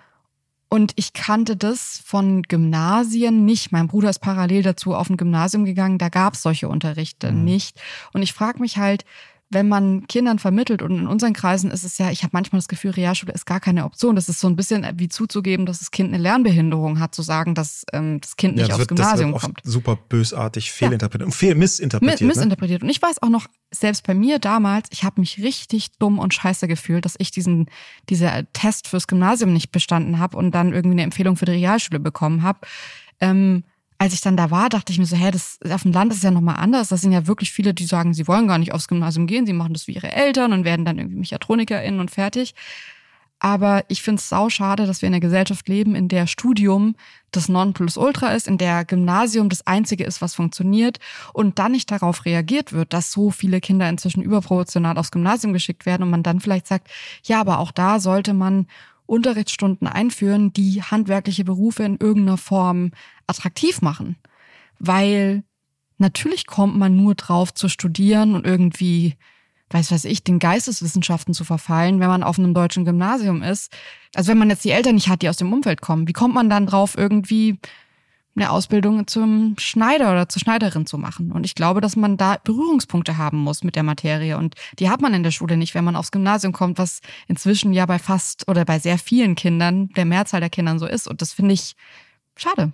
[0.70, 3.72] und ich kannte das von Gymnasien nicht.
[3.72, 7.46] Mein Bruder ist parallel dazu auf ein Gymnasium gegangen, da gab es solche Unterrichte mhm.
[7.46, 7.80] nicht.
[8.14, 9.06] Und ich frage mich halt,
[9.50, 12.68] wenn man Kindern vermittelt und in unseren Kreisen ist es ja, ich habe manchmal das
[12.68, 14.16] Gefühl, Realschule ist gar keine Option.
[14.16, 17.56] Das ist so ein bisschen wie zuzugeben, dass das Kind eine Lernbehinderung hat, zu sagen,
[17.56, 19.62] dass ähm, das Kind nicht ja, das aufs wird, Gymnasium das wird kommt.
[19.64, 21.26] Super bösartig fehlinterpretiert ja.
[21.28, 22.22] und fehl missinterpretiert.
[22.22, 22.82] M missinterpretiert.
[22.82, 22.88] Ne?
[22.88, 26.34] Und ich weiß auch noch, selbst bei mir damals, ich habe mich richtig dumm und
[26.34, 27.70] scheiße gefühlt, dass ich diesen
[28.10, 32.02] dieser Test fürs Gymnasium nicht bestanden habe und dann irgendwie eine Empfehlung für die Realschule
[32.02, 32.60] bekommen habe.
[33.22, 33.64] Ähm,
[33.98, 36.24] als ich dann da war, dachte ich mir so, hä, das auf dem Land ist
[36.24, 36.90] ja nochmal anders.
[36.90, 39.54] Das sind ja wirklich viele, die sagen, sie wollen gar nicht aufs Gymnasium gehen, sie
[39.54, 42.54] machen das wie ihre Eltern und werden dann irgendwie MechatronikerInnen und fertig.
[43.40, 46.96] Aber ich finde es sau schade, dass wir in einer Gesellschaft leben, in der Studium
[47.32, 50.98] das Nonplusultra ist, in der Gymnasium das einzige ist, was funktioniert
[51.34, 55.86] und dann nicht darauf reagiert wird, dass so viele Kinder inzwischen überproportional aufs Gymnasium geschickt
[55.86, 56.88] werden und man dann vielleicht sagt,
[57.24, 58.68] ja, aber auch da sollte man
[59.08, 62.92] Unterrichtsstunden einführen, die handwerkliche Berufe in irgendeiner Form
[63.26, 64.18] attraktiv machen.
[64.80, 65.44] Weil
[65.98, 69.16] natürlich kommt man nur drauf zu studieren und irgendwie,
[69.72, 73.72] weiß was ich, den Geisteswissenschaften zu verfallen, wenn man auf einem deutschen Gymnasium ist.
[74.14, 76.36] Also wenn man jetzt die Eltern nicht hat, die aus dem Umfeld kommen, wie kommt
[76.36, 77.60] man dann drauf, irgendwie
[78.38, 81.32] eine Ausbildung zum Schneider oder zur Schneiderin zu machen.
[81.32, 84.38] Und ich glaube, dass man da Berührungspunkte haben muss mit der Materie.
[84.38, 87.74] Und die hat man in der Schule nicht, wenn man aufs Gymnasium kommt, was inzwischen
[87.74, 91.08] ja bei fast oder bei sehr vielen Kindern, der Mehrzahl der Kindern so ist.
[91.08, 91.76] Und das finde ich
[92.36, 92.74] schade.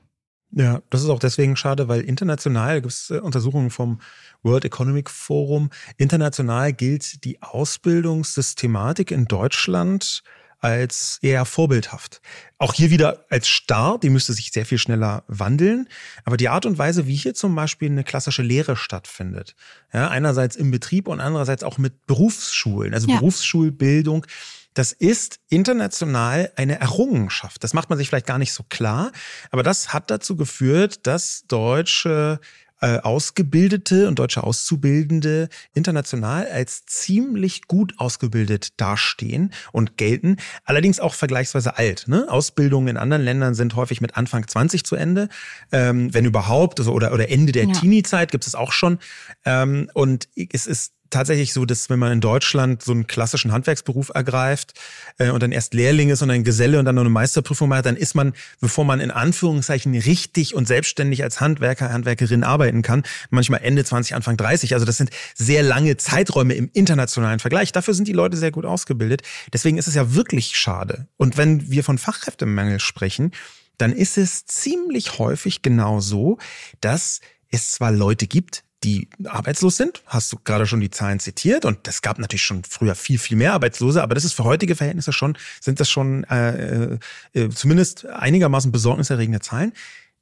[0.56, 4.00] Ja, das ist auch deswegen schade, weil international gibt es äh, Untersuchungen vom
[4.44, 5.72] World Economic Forum.
[5.98, 10.22] International gilt die Ausbildungssystematik in Deutschland
[10.64, 12.22] als eher vorbildhaft.
[12.58, 15.90] Auch hier wieder als starr, die müsste sich sehr viel schneller wandeln.
[16.24, 19.56] Aber die Art und Weise, wie hier zum Beispiel eine klassische Lehre stattfindet,
[19.94, 23.18] ja, einerseits im Betrieb und andererseits auch mit Berufsschulen, also ja.
[23.18, 24.26] Berufsschulbildung,
[24.74, 27.62] das ist international eine Errungenschaft.
[27.64, 29.12] Das macht man sich vielleicht gar nicht so klar,
[29.52, 32.40] aber das hat dazu geführt, dass deutsche
[32.84, 40.36] äh, Ausgebildete und deutsche Auszubildende international als ziemlich gut ausgebildet dastehen und gelten.
[40.66, 42.10] Allerdings auch vergleichsweise alt.
[42.10, 42.26] Ne?
[42.28, 45.30] Ausbildungen in anderen Ländern sind häufig mit Anfang 20 zu Ende,
[45.72, 47.72] ähm, wenn überhaupt, also, oder, oder Ende der ja.
[47.72, 49.00] Teenie-Zeit gibt es auch schon.
[49.46, 54.12] Ähm, und es ist tatsächlich so, dass wenn man in Deutschland so einen klassischen Handwerksberuf
[54.14, 54.74] ergreift
[55.18, 57.86] äh, und dann erst Lehrling ist und ein Geselle und dann noch eine Meisterprüfung macht,
[57.86, 63.04] dann ist man, bevor man in Anführungszeichen richtig und selbstständig als Handwerker, Handwerkerin arbeiten kann,
[63.30, 64.74] manchmal Ende 20, Anfang 30.
[64.74, 67.72] Also das sind sehr lange Zeiträume im internationalen Vergleich.
[67.72, 69.22] Dafür sind die Leute sehr gut ausgebildet.
[69.54, 71.08] Deswegen ist es ja wirklich schade.
[71.18, 73.32] Und wenn wir von Fachkräftemangel sprechen,
[73.78, 76.38] dann ist es ziemlich häufig genau so,
[76.82, 80.04] dass es zwar Leute gibt, die arbeitslos sind.
[80.06, 83.38] Hast du gerade schon die Zahlen zitiert und es gab natürlich schon früher viel, viel
[83.38, 86.98] mehr Arbeitslose, aber das ist für heutige Verhältnisse schon, sind das schon äh,
[87.34, 89.74] äh, zumindest einigermaßen besorgniserregende Zahlen.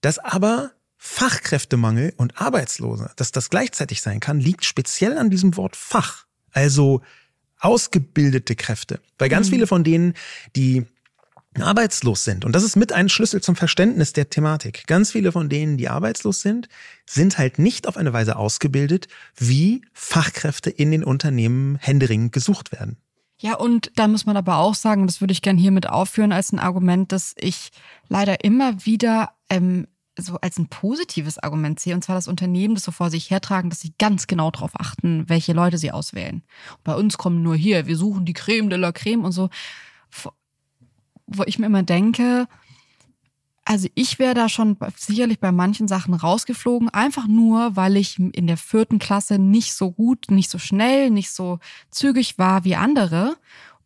[0.02, 5.76] Dass aber Fachkräftemangel und Arbeitslose, dass das gleichzeitig sein kann, liegt speziell an diesem Wort
[5.76, 6.26] Fach.
[6.52, 7.02] Also
[7.60, 9.00] ausgebildete Kräfte.
[9.18, 9.52] Weil ganz mhm.
[9.52, 10.14] viele von denen,
[10.56, 10.86] die
[11.60, 12.46] arbeitslos sind.
[12.46, 14.88] Und das ist mit ein Schlüssel zum Verständnis der Thematik.
[14.88, 16.70] Ganz viele von denen, die arbeitslos sind,
[17.06, 22.98] sind halt nicht auf eine Weise ausgebildet, wie Fachkräfte in den Unternehmen händeringend gesucht werden.
[23.38, 26.54] Ja, und da muss man aber auch sagen, das würde ich gern hiermit aufführen als
[26.54, 27.72] ein Argument, dass ich
[28.08, 29.88] leider immer wieder ähm,
[30.18, 33.70] so als ein positives Argument sehe, und zwar das Unternehmen das so vor sich hertragen,
[33.70, 36.44] dass sie ganz genau darauf achten, welche Leute sie auswählen.
[36.84, 39.50] bei uns kommen nur hier, wir suchen die Creme de la Creme und so
[41.34, 42.48] wo ich mir immer denke,
[43.66, 48.48] also ich wäre da schon sicherlich bei manchen Sachen rausgeflogen, einfach nur, weil ich in
[48.48, 53.38] der vierten Klasse nicht so gut, nicht so schnell, nicht so zügig war wie andere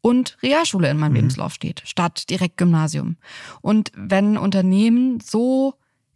[0.02, 1.18] und Realschule in meinem mhm.
[1.18, 3.18] Lebenslauf steht, statt direkt Gymnasium.
[3.62, 5.76] Und wenn Unternehmen so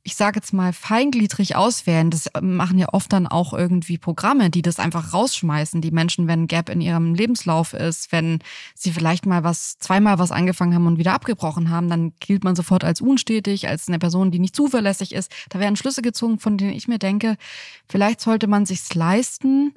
[0.09, 2.09] ich sage jetzt mal, feingliedrig auswählen.
[2.09, 5.81] Das machen ja oft dann auch irgendwie Programme, die das einfach rausschmeißen.
[5.81, 8.39] Die Menschen, wenn ein Gap in ihrem Lebenslauf ist, wenn
[8.73, 12.55] sie vielleicht mal was, zweimal was angefangen haben und wieder abgebrochen haben, dann gilt man
[12.55, 15.31] sofort als unstetig, als eine Person, die nicht zuverlässig ist.
[15.49, 17.37] Da werden Schlüsse gezogen, von denen ich mir denke,
[17.87, 19.75] vielleicht sollte man sich's leisten,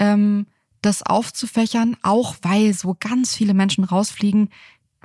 [0.00, 0.46] ähm,
[0.82, 4.48] das aufzufächern, auch weil so ganz viele Menschen rausfliegen,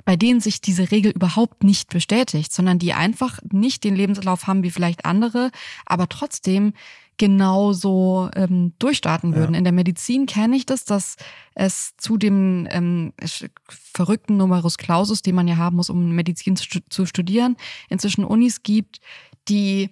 [0.06, 4.62] bei denen sich diese Regel überhaupt nicht bestätigt, sondern die einfach nicht den Lebenslauf haben
[4.62, 5.50] wie vielleicht andere,
[5.84, 6.72] aber trotzdem
[7.18, 9.54] genauso ähm, durchstarten würden.
[9.54, 9.58] Ja.
[9.58, 11.16] In der Medizin kenne ich das, dass
[11.54, 13.14] es zu dem ähm,
[13.66, 17.56] verrückten Numerus Clausus, den man ja haben muss, um Medizin zu studieren,
[17.88, 19.00] inzwischen Unis gibt,
[19.48, 19.90] die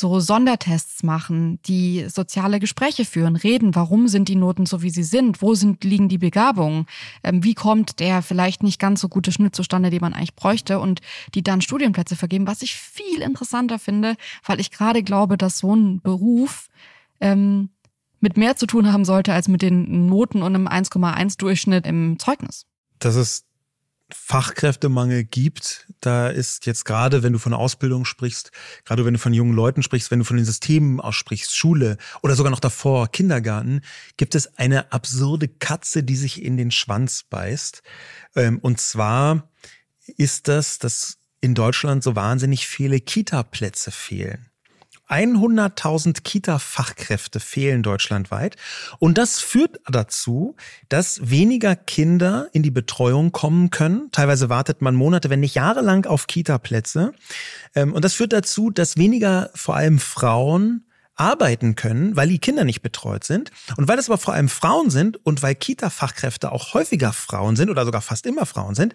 [0.00, 5.02] so Sondertests machen, die soziale Gespräche führen, reden, warum sind die Noten so, wie sie
[5.02, 6.86] sind, wo sind, liegen die Begabungen,
[7.22, 10.80] ähm, wie kommt der vielleicht nicht ganz so gute Schnitt zustande, den man eigentlich bräuchte
[10.80, 11.00] und
[11.34, 15.76] die dann Studienplätze vergeben, was ich viel interessanter finde, weil ich gerade glaube, dass so
[15.76, 16.68] ein Beruf
[17.20, 17.68] ähm,
[18.20, 22.18] mit mehr zu tun haben sollte als mit den Noten und einem 1,1 Durchschnitt im
[22.18, 22.66] Zeugnis.
[22.98, 23.46] Das ist
[24.14, 25.86] Fachkräftemangel gibt.
[26.00, 28.52] Da ist jetzt gerade, wenn du von Ausbildung sprichst,
[28.84, 32.34] gerade wenn du von jungen Leuten sprichst, wenn du von den Systemen aussprichst, Schule oder
[32.34, 33.82] sogar noch davor Kindergarten,
[34.16, 37.82] gibt es eine absurde Katze, die sich in den Schwanz beißt.
[38.36, 39.48] Ähm, und zwar
[40.16, 44.49] ist das, dass in Deutschland so wahnsinnig viele Kita-Plätze fehlen.
[45.10, 48.56] 100.000 Kita-Fachkräfte fehlen deutschlandweit.
[48.98, 50.56] Und das führt dazu,
[50.88, 54.10] dass weniger Kinder in die Betreuung kommen können.
[54.12, 57.12] Teilweise wartet man Monate, wenn nicht jahrelang auf Kita-Plätze.
[57.74, 60.84] Ähm, und das führt dazu, dass weniger vor allem Frauen
[61.20, 63.50] arbeiten können, weil die Kinder nicht betreut sind.
[63.76, 67.68] Und weil es aber vor allem Frauen sind und weil Kita-Fachkräfte auch häufiger Frauen sind
[67.68, 68.94] oder sogar fast immer Frauen sind,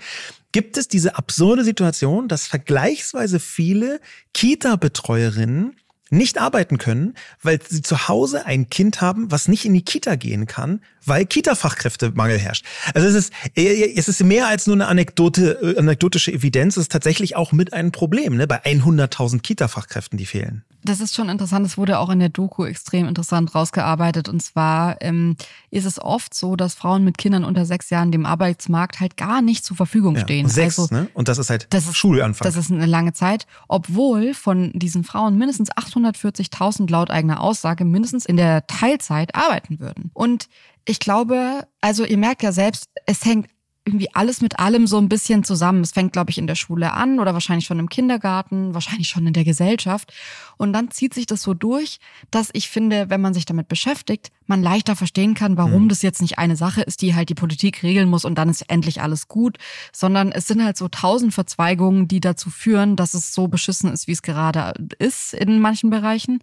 [0.51, 4.01] gibt es diese absurde Situation, dass vergleichsweise viele
[4.34, 5.76] Kita-Betreuerinnen
[6.16, 10.16] nicht arbeiten können, weil sie zu Hause ein Kind haben, was nicht in die Kita
[10.16, 12.65] gehen kann, weil Kita-Fachkräftemangel herrscht.
[12.93, 16.91] Also es ist, es ist mehr als nur eine Anekdote, äh, anekdotische Evidenz, es ist
[16.91, 20.63] tatsächlich auch mit einem Problem, ne, bei 100.000 Kita-Fachkräften, die fehlen.
[20.85, 21.65] Das ist schon interessant.
[21.65, 24.29] Es wurde auch in der Doku extrem interessant rausgearbeitet.
[24.29, 25.35] Und zwar ähm,
[25.71, 29.41] ist es oft so, dass Frauen mit Kindern unter sechs Jahren dem Arbeitsmarkt halt gar
[29.41, 30.45] nicht zur Verfügung stehen.
[30.45, 31.07] Ja, sechs, also, ne?
[31.15, 32.45] Und das ist halt das ist, Schulanfang.
[32.45, 38.27] Das ist eine lange Zeit, obwohl von diesen Frauen mindestens 840.000 laut eigener Aussage mindestens
[38.27, 40.11] in der Teilzeit arbeiten würden.
[40.13, 40.49] Und
[40.86, 43.47] ich glaube, also ihr merkt ja selbst, es hängt
[43.88, 45.81] irgendwie alles mit allem so ein bisschen zusammen.
[45.81, 49.27] Es fängt, glaube ich, in der Schule an oder wahrscheinlich schon im Kindergarten, wahrscheinlich schon
[49.27, 50.11] in der Gesellschaft.
[50.57, 51.99] Und dann zieht sich das so durch,
[52.31, 55.89] dass ich finde, wenn man sich damit beschäftigt, man leichter verstehen kann, warum mhm.
[55.89, 58.67] das jetzt nicht eine Sache ist, die halt die Politik regeln muss und dann ist
[58.69, 59.59] endlich alles gut,
[59.93, 64.07] sondern es sind halt so tausend Verzweigungen, die dazu führen, dass es so beschissen ist,
[64.07, 66.39] wie es gerade ist in manchen Bereichen.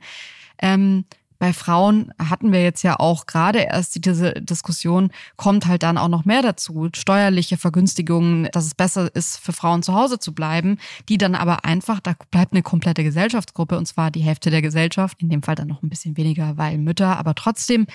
[0.58, 1.06] Ähm,
[1.42, 6.06] bei Frauen hatten wir jetzt ja auch gerade erst diese Diskussion, kommt halt dann auch
[6.06, 6.88] noch mehr dazu.
[6.94, 10.78] Steuerliche Vergünstigungen, dass es besser ist, für Frauen zu Hause zu bleiben,
[11.08, 15.20] die dann aber einfach, da bleibt eine komplette Gesellschaftsgruppe und zwar die Hälfte der Gesellschaft,
[15.20, 17.88] in dem Fall dann noch ein bisschen weniger, weil Mütter, aber trotzdem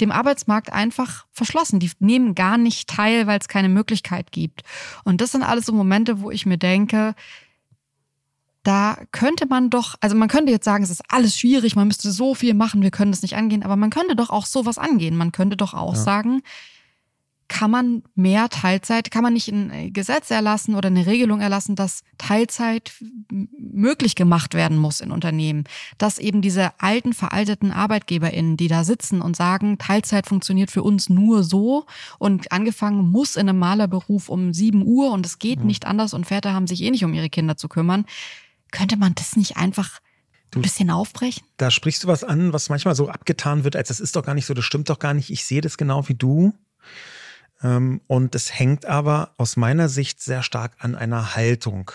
[0.00, 1.78] dem Arbeitsmarkt einfach verschlossen.
[1.78, 4.64] Die nehmen gar nicht teil, weil es keine Möglichkeit gibt.
[5.04, 7.14] Und das sind alles so Momente, wo ich mir denke,
[8.68, 12.12] da könnte man doch, also man könnte jetzt sagen, es ist alles schwierig, man müsste
[12.12, 15.16] so viel machen, wir können das nicht angehen, aber man könnte doch auch sowas angehen.
[15.16, 15.98] Man könnte doch auch ja.
[15.98, 16.42] sagen,
[17.48, 22.02] kann man mehr Teilzeit, kann man nicht ein Gesetz erlassen oder eine Regelung erlassen, dass
[22.18, 22.92] Teilzeit
[23.30, 25.64] möglich gemacht werden muss in Unternehmen,
[25.96, 31.08] dass eben diese alten, veralteten ArbeitgeberInnen, die da sitzen und sagen, Teilzeit funktioniert für uns
[31.08, 31.86] nur so
[32.18, 35.68] und angefangen muss in einem Malerberuf um sieben Uhr und es geht mhm.
[35.68, 38.04] nicht anders und Väter haben sich eh nicht um ihre Kinder zu kümmern,
[38.70, 40.00] könnte man das nicht einfach
[40.54, 41.46] ein bisschen aufbrechen?
[41.56, 44.34] Da sprichst du was an, was manchmal so abgetan wird, als das ist doch gar
[44.34, 46.54] nicht so, das stimmt doch gar nicht, ich sehe das genau wie du.
[47.62, 51.90] Ähm, und es hängt aber aus meiner Sicht sehr stark an einer Haltung.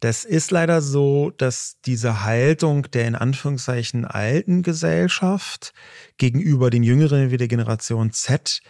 [0.00, 5.72] Das ist leider so, dass diese Haltung der in Anführungszeichen alten Gesellschaft
[6.18, 8.60] gegenüber den Jüngeren wie der Generation Z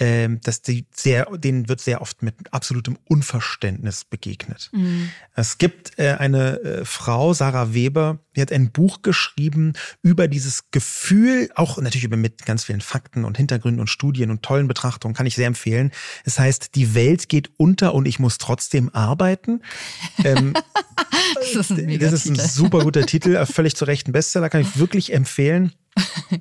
[0.00, 4.70] ähm, dass die sehr, denen wird sehr oft mit absolutem Unverständnis begegnet.
[4.72, 5.10] Mhm.
[5.34, 10.70] Es gibt äh, eine äh, Frau, Sarah Weber, die hat ein Buch geschrieben über dieses
[10.70, 15.14] Gefühl, auch natürlich über mit ganz vielen Fakten und Hintergründen und Studien und tollen Betrachtungen,
[15.14, 15.92] kann ich sehr empfehlen.
[16.24, 19.60] Es heißt, die Welt geht unter und ich muss trotzdem arbeiten.
[20.24, 20.54] ähm,
[21.34, 24.62] das ist ein, das ist ein super guter Titel, völlig zu Recht ein Bestseller, kann
[24.62, 25.72] ich wirklich empfehlen.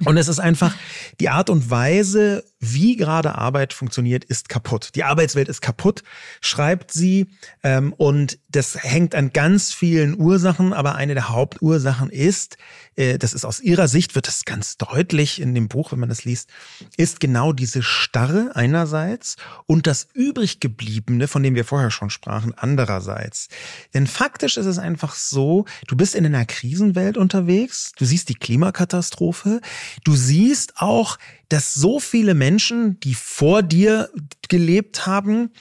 [0.06, 0.74] Und es ist einfach
[1.20, 4.92] die Art und Weise, wie gerade Arbeit funktioniert, ist kaputt.
[4.96, 6.04] Die Arbeitswelt ist kaputt,
[6.42, 7.28] schreibt sie.
[7.64, 12.58] Ähm, und das hängt an ganz vielen Ursachen, aber eine der Hauptursachen ist,
[12.96, 16.10] äh, das ist aus ihrer Sicht, wird das ganz deutlich in dem Buch, wenn man
[16.10, 16.50] das liest,
[16.98, 23.48] ist genau diese Starre einerseits und das übriggebliebene, von dem wir vorher schon sprachen, andererseits.
[23.94, 28.36] Denn faktisch ist es einfach so, du bist in einer Krisenwelt unterwegs, du siehst die
[28.36, 29.62] Klimakatastrophe,
[30.04, 34.10] du siehst auch, dass so viele Menschen, die vor dir
[34.48, 35.52] gelebt haben,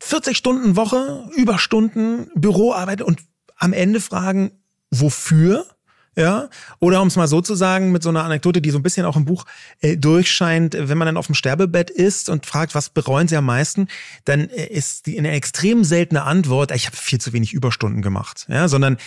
[0.00, 3.20] 40 Stunden Woche, Überstunden, Büroarbeit und
[3.56, 4.50] am Ende fragen,
[4.90, 5.66] wofür?
[6.14, 8.82] Ja, oder um es mal so zu sagen, mit so einer Anekdote, die so ein
[8.82, 9.46] bisschen auch im Buch
[9.80, 13.46] äh, durchscheint, wenn man dann auf dem Sterbebett ist und fragt, was bereuen Sie am
[13.46, 13.88] meisten,
[14.26, 18.44] dann äh, ist die eine extrem seltene Antwort, ich habe viel zu wenig Überstunden gemacht,
[18.50, 18.98] ja, sondern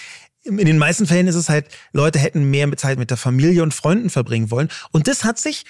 [0.45, 3.73] in den meisten Fällen ist es halt, Leute hätten mehr Zeit mit der Familie und
[3.73, 4.69] Freunden verbringen wollen.
[4.91, 5.65] Und das hat sich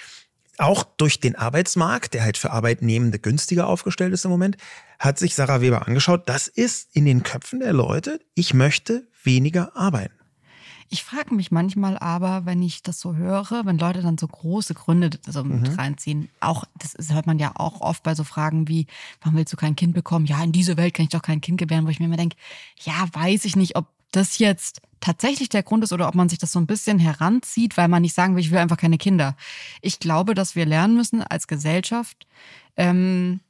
[0.58, 4.56] auch durch den Arbeitsmarkt, der halt für Arbeitnehmende günstiger aufgestellt ist im Moment,
[4.98, 9.76] hat sich Sarah Weber angeschaut, das ist in den Köpfen der Leute, ich möchte weniger
[9.76, 10.14] arbeiten.
[10.88, 14.74] Ich frage mich manchmal aber, wenn ich das so höre, wenn Leute dann so große
[14.74, 15.74] Gründe so mit mhm.
[15.74, 18.86] reinziehen, auch, das hört man ja auch oft bei so Fragen wie,
[19.20, 20.26] warum willst du kein Kind bekommen?
[20.26, 22.36] Ja, in dieser Welt kann ich doch kein Kind gebären, wo ich mir immer denke,
[22.80, 26.38] ja, weiß ich nicht, ob das jetzt tatsächlich der Grund ist oder ob man sich
[26.38, 29.36] das so ein bisschen heranzieht, weil man nicht sagen will, ich will einfach keine Kinder.
[29.82, 32.26] Ich glaube, dass wir lernen müssen als Gesellschaft,
[32.76, 33.40] ähm,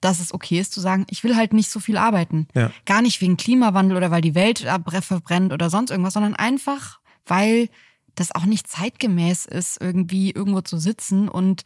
[0.00, 2.48] dass es okay ist zu sagen, ich will halt nicht so viel arbeiten.
[2.54, 2.70] Ja.
[2.84, 4.66] Gar nicht wegen Klimawandel oder weil die Welt
[5.00, 7.68] verbrennt oder sonst irgendwas, sondern einfach, weil
[8.14, 11.62] das auch nicht zeitgemäß ist, irgendwie irgendwo zu sitzen und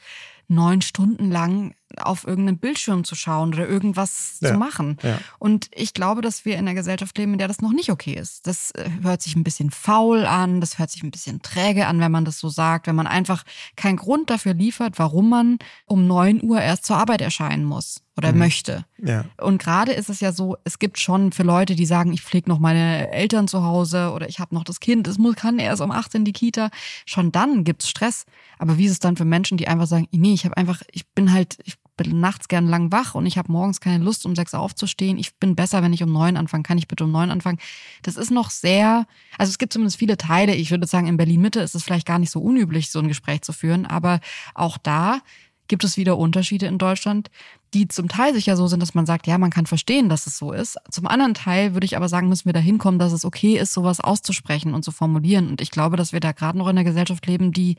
[0.51, 4.97] neun Stunden lang auf irgendeinen Bildschirm zu schauen oder irgendwas ja, zu machen.
[5.03, 5.19] Ja.
[5.39, 8.15] Und ich glaube, dass wir in einer Gesellschaft leben, in der das noch nicht okay
[8.15, 8.47] ist.
[8.47, 12.01] Das äh, hört sich ein bisschen faul an, das hört sich ein bisschen träge an,
[12.01, 13.45] wenn man das so sagt, wenn man einfach
[13.77, 18.33] keinen Grund dafür liefert, warum man um neun Uhr erst zur Arbeit erscheinen muss oder
[18.33, 18.39] mhm.
[18.39, 18.85] möchte.
[18.99, 19.25] Ja.
[19.41, 22.51] Und gerade ist es ja so, es gibt schon für Leute, die sagen, ich pflege
[22.51, 25.81] noch meine Eltern zu Hause oder ich habe noch das Kind, es muss, kann erst
[25.81, 26.71] um acht in die Kita.
[27.07, 28.27] Schon dann gibt's Stress.
[28.59, 31.07] Aber wie ist es dann für Menschen, die einfach sagen, nee, ich habe einfach, ich
[31.09, 34.34] bin halt, ich bin nachts gern lang wach und ich habe morgens keine Lust, um
[34.34, 35.18] sechs aufzustehen.
[35.18, 36.62] Ich bin besser, wenn ich um neun anfange.
[36.62, 37.59] Kann ich bitte um neun anfangen?
[38.03, 40.55] Das ist noch sehr, also es gibt zumindest viele Teile.
[40.55, 43.09] Ich würde sagen, in Berlin Mitte ist es vielleicht gar nicht so unüblich, so ein
[43.09, 43.84] Gespräch zu führen.
[43.84, 44.20] Aber
[44.55, 45.20] auch da
[45.68, 47.30] gibt es wieder Unterschiede in Deutschland,
[47.74, 50.38] die zum Teil sicher so sind, dass man sagt, ja, man kann verstehen, dass es
[50.38, 50.76] so ist.
[50.91, 53.72] Zum anderen Teil würde ich aber sagen, müssen wir dahin kommen, dass es okay ist,
[53.72, 55.49] sowas auszusprechen und zu formulieren.
[55.49, 57.76] Und ich glaube, dass wir da gerade noch in einer Gesellschaft leben, die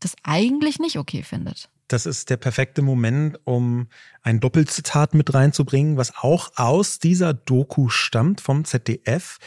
[0.00, 1.68] das eigentlich nicht okay findet.
[1.88, 3.88] Das ist der perfekte Moment, um
[4.22, 9.38] ein Doppelzitat mit reinzubringen, was auch aus dieser Doku stammt vom ZDF.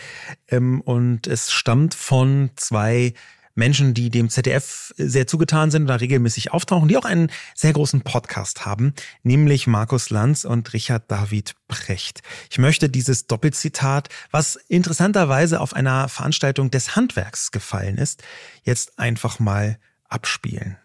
[0.47, 3.13] Ähm, und es stammt von zwei
[3.57, 8.01] Menschen, die dem ZDF sehr zugetan sind oder regelmäßig auftauchen, die auch einen sehr großen
[8.01, 12.21] Podcast haben, nämlich Markus Lanz und Richard David Brecht.
[12.51, 18.23] Ich möchte dieses Doppelzitat, was interessanterweise auf einer Veranstaltung des Handwerks gefallen ist,
[18.63, 20.77] jetzt einfach mal abspielen.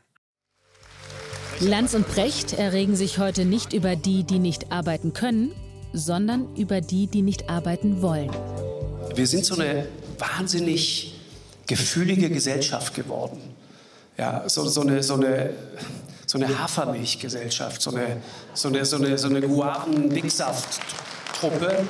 [1.61, 5.53] Lanz und Brecht erregen sich heute nicht über die, die nicht arbeiten können,
[5.93, 8.31] sondern über die, die nicht arbeiten wollen.
[9.15, 9.87] Wir sind so eine
[10.19, 11.15] wahnsinnig
[11.67, 13.39] gefühlige Gesellschaft geworden.
[14.19, 15.55] Ja, so, so eine, so eine,
[16.27, 18.19] so eine Hafermilchgesellschaft, so eine,
[18.55, 21.87] so eine, so eine, so eine Guaren-Dicksaft-Truppe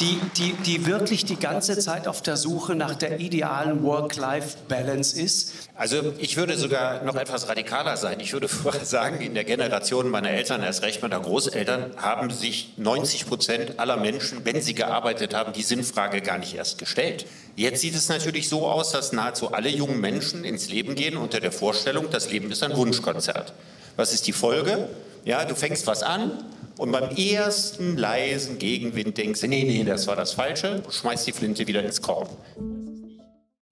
[0.00, 5.52] die, die, die wirklich die ganze Zeit auf der Suche nach der idealen Work-Life-Balance ist.
[5.74, 8.18] Also ich würde sogar noch etwas radikaler sein.
[8.20, 8.48] Ich würde
[8.82, 13.98] sagen, in der Generation meiner Eltern, erst recht meiner Großeltern, haben sich 90 Prozent aller
[13.98, 17.26] Menschen, wenn sie gearbeitet haben, die Sinnfrage gar nicht erst gestellt.
[17.56, 21.40] Jetzt sieht es natürlich so aus, dass nahezu alle jungen Menschen ins Leben gehen unter
[21.40, 23.52] der Vorstellung, das Leben ist ein Wunschkonzert.
[23.96, 24.88] Was ist die Folge?
[25.24, 26.32] Ja, du fängst was an,
[26.80, 31.32] und beim ersten leisen Gegenwind denkst du, nee, nee, das war das Falsche, schmeißt die
[31.32, 32.26] Flinte wieder ins Korn.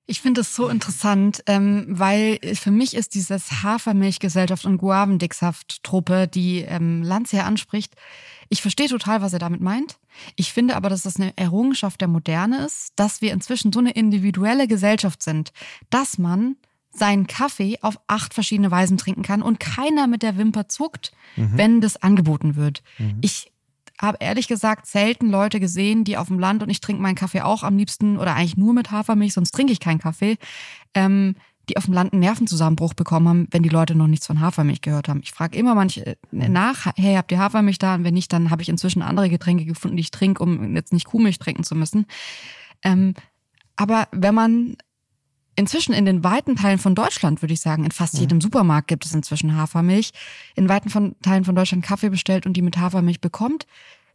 [0.05, 6.61] Ich finde es so interessant, ähm, weil für mich ist dieses Hafermilchgesellschaft und Guavendicksaft-Truppe, die
[6.69, 7.95] ähm, Lanz hier anspricht,
[8.51, 9.97] ich verstehe total, was er damit meint.
[10.37, 13.93] Ich finde aber, dass das eine Errungenschaft der Moderne ist, dass wir inzwischen so eine
[13.93, 15.53] individuelle Gesellschaft sind,
[15.89, 16.57] dass man
[16.91, 21.53] seinen Kaffee auf acht verschiedene Weisen trinken kann und keiner mit der Wimper zuckt, mhm.
[21.55, 22.83] wenn das angeboten wird.
[22.99, 23.19] Mhm.
[23.21, 23.53] Ich
[24.01, 27.41] habe ehrlich gesagt selten Leute gesehen, die auf dem Land und ich trinke meinen Kaffee
[27.41, 30.39] auch am liebsten oder eigentlich nur mit Hafermilch, sonst trinke ich keinen Kaffee,
[30.95, 31.35] ähm,
[31.69, 34.81] die auf dem Land einen Nervenzusammenbruch bekommen haben, wenn die Leute noch nichts von Hafermilch
[34.81, 35.21] gehört haben.
[35.23, 37.95] Ich frage immer manche äh, nach, hey, habt ihr Hafermilch da?
[37.95, 40.93] Und wenn nicht, dann habe ich inzwischen andere Getränke gefunden, die ich trinke, um jetzt
[40.93, 42.07] nicht Kuhmilch trinken zu müssen.
[42.83, 43.15] Ähm,
[43.77, 44.77] aber wenn man
[45.59, 49.05] inzwischen in den weiten Teilen von Deutschland, würde ich sagen, in fast jedem Supermarkt gibt
[49.05, 50.13] es inzwischen Hafermilch,
[50.55, 53.67] in weiten von, Teilen von Deutschland Kaffee bestellt und die mit Hafermilch bekommt,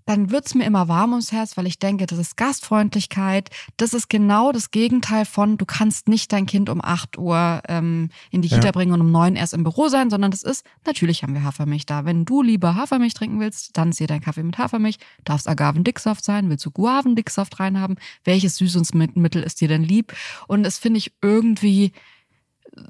[0.06, 3.50] dann wird's mir immer warm ums Herz, weil ich denke, das ist Gastfreundlichkeit.
[3.78, 8.10] Das ist genau das Gegenteil von, du kannst nicht dein Kind um 8 Uhr ähm,
[8.32, 8.72] in die Kita ja.
[8.72, 11.86] bringen und um 9 erst im Büro sein, sondern das ist, natürlich haben wir Hafermilch
[11.86, 12.06] da.
[12.06, 14.98] Wenn du lieber Hafermilch trinken willst, dann ist hier dein Kaffee mit Hafermilch.
[15.24, 16.50] Darf es Agavendicksaft sein?
[16.50, 17.98] Willst du Guavendicksaft reinhaben?
[18.24, 20.14] Welches Süßungsmittel ist dir denn lieb?
[20.48, 21.94] Und das finde ich irgendwie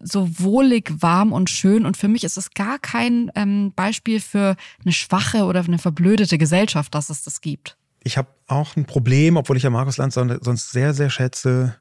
[0.01, 1.85] so wohlig, warm und schön.
[1.85, 6.37] Und für mich ist es gar kein ähm, Beispiel für eine schwache oder eine verblödete
[6.37, 7.77] Gesellschaft, dass es das gibt.
[8.03, 11.75] Ich habe auch ein Problem, obwohl ich ja Markus Lanz sonst sehr, sehr schätze,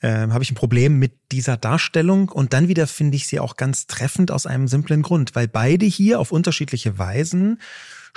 [0.00, 2.28] äh, habe ich ein Problem mit dieser Darstellung.
[2.28, 5.86] Und dann wieder finde ich sie auch ganz treffend aus einem simplen Grund, weil beide
[5.86, 7.60] hier auf unterschiedliche Weisen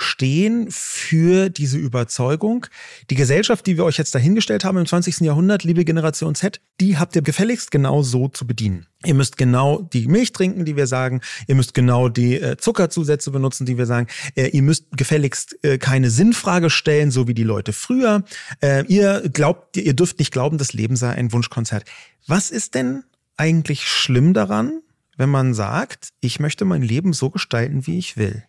[0.02, 2.66] stehen für diese Überzeugung.
[3.10, 5.20] Die Gesellschaft, die wir euch jetzt dahingestellt haben im 20.
[5.20, 8.86] Jahrhundert, liebe Generation Z, die habt ihr gefälligst genau so zu bedienen.
[9.04, 11.20] Ihr müsst genau die Milch trinken, die wir sagen.
[11.46, 14.08] Ihr müsst genau die äh, Zuckerzusätze benutzen, die wir sagen.
[14.34, 18.24] Äh, ihr müsst gefälligst äh, keine Sinnfrage stellen, so wie die Leute früher.
[18.60, 21.84] Äh, ihr glaubt, ihr dürft nicht glauben, das Leben sei ein Wunschkonzert.
[22.26, 23.04] Was ist denn
[23.36, 24.80] eigentlich schlimm daran,
[25.16, 28.44] wenn man sagt, ich möchte mein Leben so gestalten, wie ich will?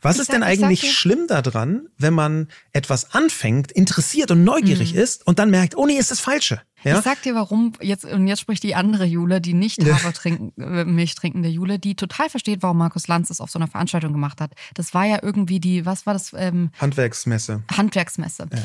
[0.00, 4.94] Was ich ist sag, denn eigentlich schlimm daran, wenn man etwas anfängt, interessiert und neugierig
[4.94, 5.00] mhm.
[5.00, 6.60] ist und dann merkt, oh nee, ist das Falsche?
[6.82, 6.98] Ja?
[6.98, 11.14] Ich sag dir warum, jetzt, und jetzt spricht die andere Jule, die nicht Hafermilch äh,
[11.14, 14.52] trinkende Jule, die total versteht, warum Markus Lanz es auf so einer Veranstaltung gemacht hat.
[14.74, 16.32] Das war ja irgendwie die, was war das?
[16.36, 17.62] Ähm, Handwerksmesse.
[17.74, 18.48] Handwerksmesse.
[18.52, 18.58] Ja.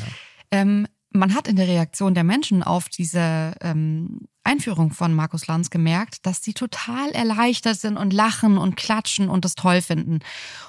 [0.50, 5.70] Ähm, man hat in der Reaktion der Menschen auf diese ähm, Einführung von Markus Lanz
[5.70, 10.20] gemerkt, dass sie total erleichtert sind und lachen und klatschen und das toll finden.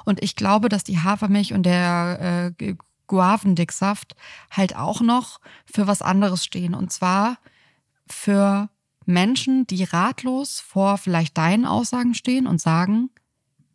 [0.06, 2.76] Und ich glaube, dass die Hafermilch und der äh,
[3.08, 4.16] Guavendicksaft
[4.52, 6.74] halt auch noch für was anderes stehen.
[6.74, 7.38] Und zwar
[8.08, 8.70] für
[9.06, 13.10] Menschen, die ratlos vor vielleicht deinen Aussagen stehen und sagen,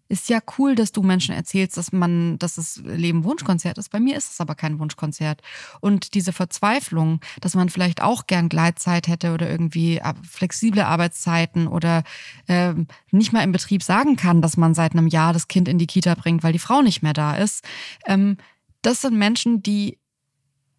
[0.09, 3.91] ist ja cool, dass du Menschen erzählst, dass man, dass das Leben Wunschkonzert ist.
[3.91, 5.43] Bei mir ist es aber kein Wunschkonzert.
[5.81, 12.05] Und diese Verzweiflung, dass man vielleicht auch gern Gleitzeit hätte oder irgendwie flexible Arbeitszeiten oder
[12.47, 12.75] äh,
[13.11, 15.87] nicht mal im Betrieb sagen kann, dass man seit einem Jahr das Kind in die
[15.87, 17.65] Kita bringt, weil die Frau nicht mehr da ist.
[18.07, 18.37] Ähm,
[18.83, 19.99] das sind Menschen, die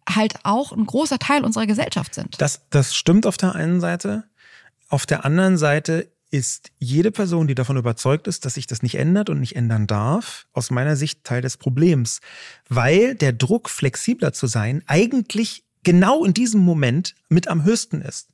[0.08, 2.40] halt auch ein großer Teil unserer Gesellschaft sind.
[2.40, 4.24] Das, das stimmt auf der einen Seite.
[4.88, 8.96] Auf der anderen Seite ist jede Person, die davon überzeugt ist, dass sich das nicht
[8.96, 12.20] ändert und nicht ändern darf, aus meiner Sicht Teil des Problems,
[12.68, 18.28] weil der Druck, flexibler zu sein, eigentlich genau in diesem Moment mit am höchsten ist.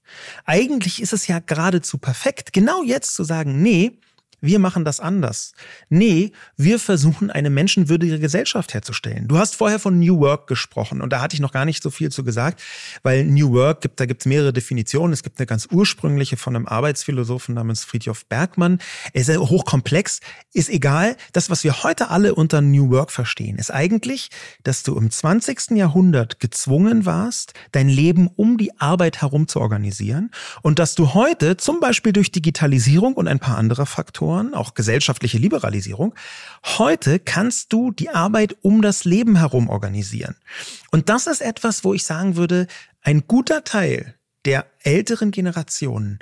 [0.45, 3.99] Eigentlich ist es ja geradezu perfekt, genau jetzt zu sagen, nee,
[4.45, 5.55] wir machen das anders.
[5.89, 9.27] Nee, wir versuchen eine menschenwürdige Gesellschaft herzustellen.
[9.27, 11.91] Du hast vorher von New Work gesprochen und da hatte ich noch gar nicht so
[11.91, 12.63] viel zu gesagt,
[13.03, 15.13] weil New Work gibt, da gibt es mehrere Definitionen.
[15.15, 18.81] Es gibt eine ganz ursprüngliche von einem Arbeitsphilosophen namens Friedhof Bergmann.
[19.15, 20.21] Es ist hochkomplex,
[20.53, 21.17] ist egal.
[21.33, 24.29] Das, was wir heute alle unter New Work verstehen, ist eigentlich,
[24.63, 25.71] dass du im 20.
[25.71, 30.31] Jahrhundert gezwungen warst, dein Leben um die Arbeit herum zu organisieren
[30.61, 34.75] und dass du heute zum Beispiel durch Digitalisierung und ein paar andere Faktoren Faktoren, auch
[34.75, 36.15] gesellschaftliche Liberalisierung.
[36.79, 40.37] Heute kannst du die Arbeit um das Leben herum organisieren.
[40.91, 42.67] Und das ist etwas, wo ich sagen würde,
[43.03, 44.15] ein guter Teil
[44.45, 46.19] der älteren Generationen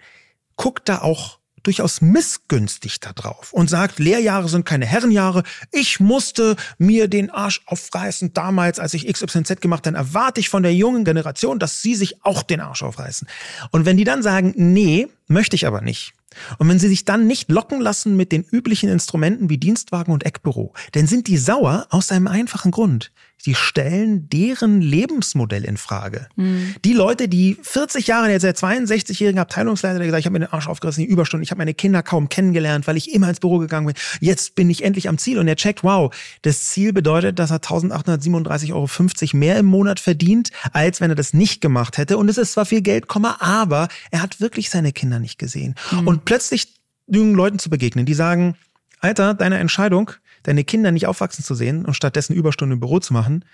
[0.56, 5.44] guckt da auch durchaus missgünstig da drauf und sagt, Lehrjahre sind keine Herrenjahre.
[5.70, 10.64] Ich musste mir den Arsch aufreißen damals, als ich XYZ gemacht, dann erwarte ich von
[10.64, 13.28] der jungen Generation, dass sie sich auch den Arsch aufreißen.
[13.70, 16.14] Und wenn die dann sagen, nee, möchte ich aber nicht,
[16.58, 20.24] und wenn sie sich dann nicht locken lassen mit den üblichen Instrumenten wie Dienstwagen und
[20.24, 23.12] Eckbüro, dann sind die sauer aus einem einfachen Grund
[23.46, 26.28] die stellen deren Lebensmodell in Frage.
[26.36, 26.74] Mhm.
[26.84, 30.52] Die Leute, die 40 Jahre, jetzt der 62-jährige Abteilungsleiter, der gesagt, ich habe mir den
[30.52, 33.58] Arsch aufgerissen, die Überstunden, ich habe meine Kinder kaum kennengelernt, weil ich immer ins Büro
[33.58, 33.96] gegangen bin.
[34.20, 37.58] Jetzt bin ich endlich am Ziel und er checkt, wow, das Ziel bedeutet, dass er
[37.58, 42.18] 1837,50 Euro mehr im Monat verdient, als wenn er das nicht gemacht hätte.
[42.18, 45.74] Und es ist zwar viel Geld, aber er hat wirklich seine Kinder nicht gesehen.
[45.90, 46.06] Mhm.
[46.06, 46.74] Und plötzlich
[47.06, 48.56] jungen Leuten zu begegnen, die sagen,
[49.00, 50.12] Alter, deine Entscheidung,
[50.42, 53.44] deine Kinder nicht aufwachsen zu sehen und stattdessen Überstunden im Büro zu machen,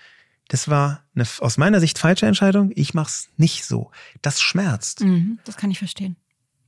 [0.49, 2.71] das war eine aus meiner Sicht falsche Entscheidung.
[2.73, 3.91] Ich mach's nicht so.
[4.21, 5.01] Das schmerzt.
[5.01, 6.15] Mhm, das kann ich verstehen.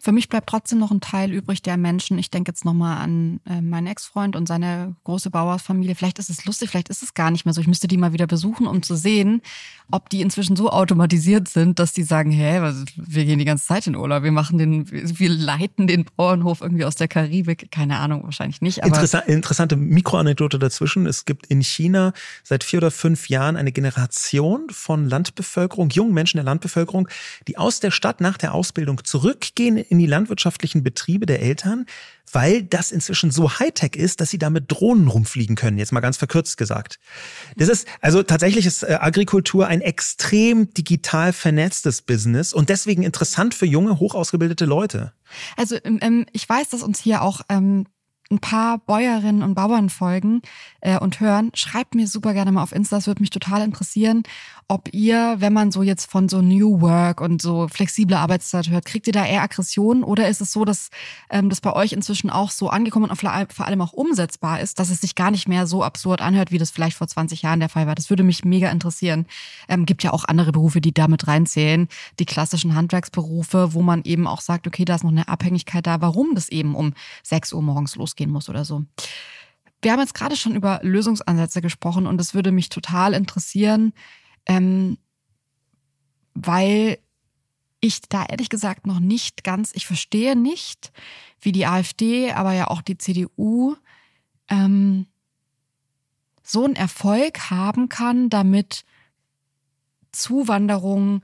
[0.04, 2.18] Für mich bleibt trotzdem noch ein Teil übrig der Menschen.
[2.18, 5.94] Ich denke jetzt nochmal an äh, meinen Ex-Freund und seine große Bauersfamilie.
[5.94, 7.62] Vielleicht ist es lustig, vielleicht ist es gar nicht mehr so.
[7.62, 9.44] Ich müsste die mal wieder besuchen, um zu sehen,
[9.92, 13.86] ob die inzwischen so automatisiert sind, dass die sagen, hä, wir gehen die ganze Zeit
[13.86, 17.72] in Urlaub, wir machen den, wir leiten den Bauernhof irgendwie aus der Karibik.
[17.72, 18.80] Keine Ahnung, wahrscheinlich nicht.
[18.84, 21.06] Aber Interessa interessante Mikroanekdote dazwischen.
[21.06, 26.38] Es gibt in China seit vier oder fünf Jahren eine Generation von Landbevölkerung, jungen Menschen
[26.38, 27.08] der Landbevölkerung,
[27.48, 31.86] die aus der Stadt nach der Ausbildung zurückgehen in die landwirtschaftlichen Betriebe der Eltern,
[32.32, 36.16] weil das inzwischen so Hightech ist, dass sie damit Drohnen rumfliegen können, jetzt mal ganz
[36.16, 36.98] verkürzt gesagt.
[37.58, 43.54] Das ist, also tatsächlich ist äh, Agrikultur ein extrem digital vernetztes Business und deswegen interessant
[43.54, 45.12] für junge, hochausgebildete Leute.
[45.58, 47.86] Also ähm, ähm ich weiß, dass uns hier auch ähm,
[48.32, 50.42] ein paar Bäuerinnen und Bauern folgen
[50.80, 52.96] äh, und hören, schreibt mir super gerne mal auf Insta.
[52.96, 54.24] Das würde mich total interessieren,
[54.72, 58.86] ob ihr, wenn man so jetzt von so New Work und so flexible Arbeitszeit hört,
[58.86, 60.90] kriegt ihr da eher Aggression oder ist es so, dass
[61.30, 64.90] ähm, das bei euch inzwischen auch so angekommen und vor allem auch umsetzbar ist, dass
[64.90, 67.68] es sich gar nicht mehr so absurd anhört, wie das vielleicht vor 20 Jahren der
[67.68, 67.96] Fall war?
[67.96, 69.26] Das würde mich mega interessieren.
[69.68, 74.26] Ähm, gibt ja auch andere Berufe, die damit reinzählen, die klassischen Handwerksberufe, wo man eben
[74.26, 77.62] auch sagt, okay, da ist noch eine Abhängigkeit da, warum das eben um 6 Uhr
[77.62, 78.86] morgens losgehen muss oder so.
[79.82, 83.94] Wir haben jetzt gerade schon über Lösungsansätze gesprochen und es würde mich total interessieren,
[84.46, 84.98] ähm,
[86.34, 87.00] weil
[87.80, 90.92] ich da ehrlich gesagt noch nicht ganz, ich verstehe nicht,
[91.42, 93.76] wie die AfD, aber ja auch die CDU
[94.50, 95.08] ähm,
[96.44, 98.84] so einen Erfolg haben kann, damit
[100.12, 101.24] Zuwanderung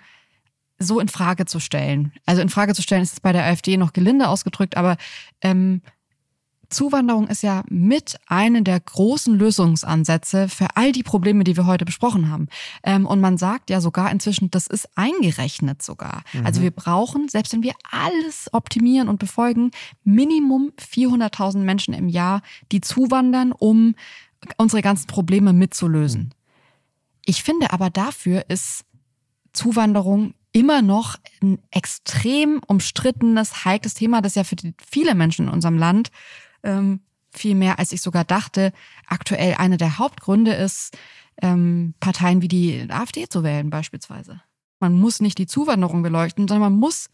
[0.79, 2.11] so in Frage zu stellen.
[2.25, 4.97] Also in Frage zu stellen ist es bei der AfD noch gelinde ausgedrückt, aber
[5.41, 5.81] ähm,
[6.69, 11.85] Zuwanderung ist ja mit einer der großen Lösungsansätze für all die Probleme, die wir heute
[11.85, 12.47] besprochen haben.
[12.83, 16.23] Ähm, und man sagt ja sogar inzwischen, das ist eingerechnet sogar.
[16.33, 16.45] Mhm.
[16.45, 19.71] Also wir brauchen, selbst wenn wir alles optimieren und befolgen,
[20.03, 22.41] Minimum 400.000 Menschen im Jahr,
[22.71, 23.95] die zuwandern, um
[24.57, 26.33] unsere ganzen Probleme mitzulösen.
[27.25, 28.85] Ich finde aber dafür ist
[29.53, 34.55] Zuwanderung immer noch ein extrem umstrittenes, heikles Thema, das ja für
[34.85, 36.09] viele Menschen in unserem Land
[36.63, 37.01] ähm,
[37.31, 38.73] viel mehr, als ich sogar dachte,
[39.07, 40.97] aktuell einer der Hauptgründe ist,
[41.41, 44.41] ähm, Parteien wie die AfD zu wählen beispielsweise.
[44.79, 47.09] Man muss nicht die Zuwanderung beleuchten, sondern man muss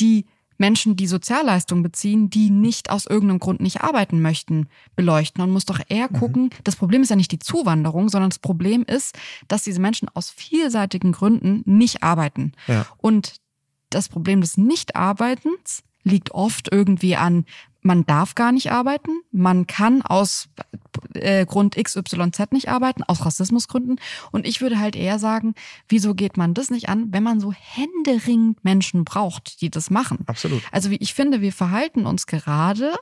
[0.00, 5.42] die Menschen, die Sozialleistungen beziehen, die nicht aus irgendeinem Grund nicht arbeiten möchten, beleuchten.
[5.42, 6.16] Man muss doch eher mhm.
[6.16, 6.50] gucken, mhm.
[6.62, 9.16] das Problem ist ja nicht die Zuwanderung, sondern das Problem ist,
[9.48, 12.52] dass diese Menschen aus vielseitigen Gründen nicht arbeiten.
[12.68, 12.86] Ja.
[12.98, 13.40] Und
[13.90, 17.46] das Problem des Nichtarbeitens liegt oft irgendwie an
[17.84, 20.48] man darf gar nicht arbeiten, man kann aus
[21.14, 24.00] äh, Grund XYZ nicht arbeiten, aus Rassismusgründen.
[24.32, 25.54] Und ich würde halt eher sagen,
[25.88, 30.20] wieso geht man das nicht an, wenn man so händeringend Menschen braucht, die das machen?
[30.26, 30.62] Absolut.
[30.72, 32.94] Also wie ich finde, wir verhalten uns gerade,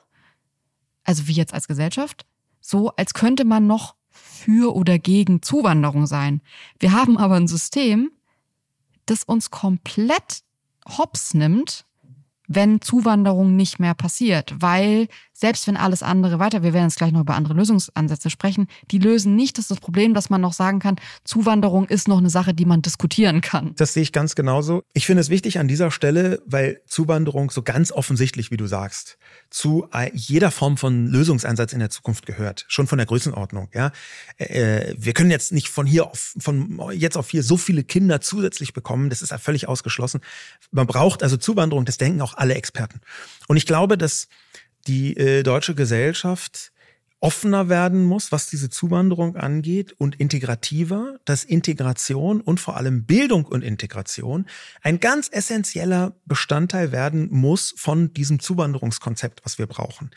[1.04, 2.26] also wie jetzt als Gesellschaft,
[2.60, 6.42] so als könnte man noch für oder gegen Zuwanderung sein.
[6.80, 8.10] Wir haben aber ein System,
[9.06, 10.42] das uns komplett
[10.98, 11.86] hops nimmt
[12.48, 15.08] wenn Zuwanderung nicht mehr passiert, weil
[15.42, 19.00] selbst wenn alles andere weiter, wir werden jetzt gleich noch über andere Lösungsansätze sprechen, die
[19.00, 22.54] lösen nicht das, das Problem, dass man noch sagen kann, Zuwanderung ist noch eine Sache,
[22.54, 23.74] die man diskutieren kann.
[23.74, 24.84] Das sehe ich ganz genauso.
[24.92, 29.18] Ich finde es wichtig an dieser Stelle, weil Zuwanderung so ganz offensichtlich, wie du sagst,
[29.50, 33.68] zu jeder Form von Lösungsansatz in der Zukunft gehört, schon von der Größenordnung.
[33.74, 33.90] Ja,
[34.36, 38.20] äh, wir können jetzt nicht von hier auf von jetzt auf hier so viele Kinder
[38.20, 39.10] zusätzlich bekommen.
[39.10, 40.20] Das ist ja völlig ausgeschlossen.
[40.70, 41.84] Man braucht also Zuwanderung.
[41.84, 43.00] Das denken auch alle Experten.
[43.48, 44.28] Und ich glaube, dass
[44.86, 46.72] die äh, deutsche Gesellschaft
[47.22, 53.44] offener werden muss, was diese Zuwanderung angeht und integrativer, dass Integration und vor allem Bildung
[53.44, 54.46] und Integration
[54.82, 60.10] ein ganz essentieller Bestandteil werden muss von diesem Zuwanderungskonzept, was wir brauchen.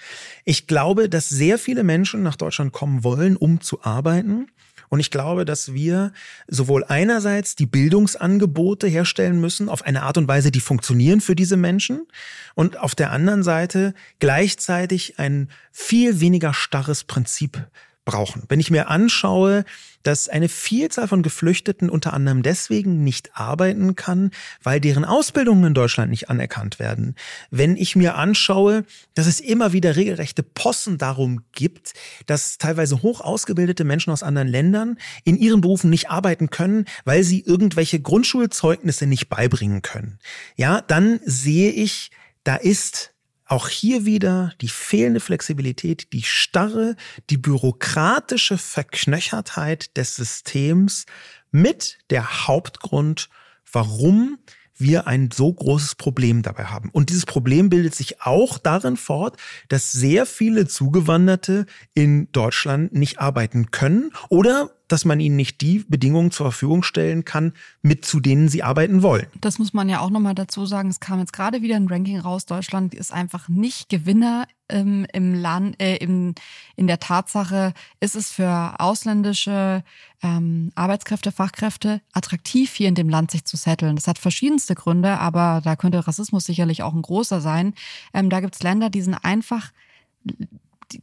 [0.45, 4.47] Ich glaube, dass sehr viele Menschen nach Deutschland kommen wollen, um zu arbeiten
[4.89, 6.11] und ich glaube, dass wir
[6.47, 11.57] sowohl einerseits die Bildungsangebote herstellen müssen auf eine Art und Weise, die funktionieren für diese
[11.57, 12.07] Menschen
[12.53, 17.67] und auf der anderen Seite gleichzeitig ein viel weniger starres Prinzip
[18.05, 18.43] brauchen.
[18.47, 19.65] Wenn ich mir anschaue,
[20.03, 24.29] dass eine Vielzahl von Geflüchteten unter anderem deswegen nicht arbeiten kann,
[24.61, 27.15] weil deren Ausbildungen in Deutschland nicht anerkannt werden.
[27.49, 28.85] Wenn ich mir anschaue,
[29.15, 31.93] dass es immer wieder regelrechte Possen darum gibt,
[32.27, 37.23] dass teilweise hoch ausgebildete Menschen aus anderen Ländern in ihren Berufen nicht arbeiten können, weil
[37.23, 40.19] sie irgendwelche Grundschulzeugnisse nicht beibringen können.
[40.55, 42.11] Ja, dann sehe ich,
[42.43, 43.14] da ist
[43.45, 46.95] auch hier wieder die fehlende Flexibilität, die starre,
[47.29, 51.05] die bürokratische Verknöchertheit des Systems
[51.51, 53.29] mit der Hauptgrund,
[53.71, 54.39] warum
[54.77, 56.89] wir ein so großes Problem dabei haben.
[56.91, 59.37] Und dieses Problem bildet sich auch darin fort,
[59.69, 65.83] dass sehr viele Zugewanderte in Deutschland nicht arbeiten können oder dass man ihnen nicht die
[65.87, 69.25] Bedingungen zur Verfügung stellen kann, mit zu denen sie arbeiten wollen.
[69.41, 70.89] Das muss man ja auch nochmal dazu sagen.
[70.89, 72.45] Es kam jetzt gerade wieder ein Ranking raus.
[72.45, 76.35] Deutschland ist einfach nicht Gewinner ähm, im Land, äh, im,
[76.75, 79.83] in der Tatsache, ist es für ausländische
[80.23, 83.95] ähm, Arbeitskräfte, Fachkräfte attraktiv, hier in dem Land sich zu setteln.
[83.95, 87.73] Das hat verschiedenste Gründe, aber da könnte Rassismus sicherlich auch ein großer sein.
[88.13, 89.71] Ähm, da gibt es Länder, die sind einfach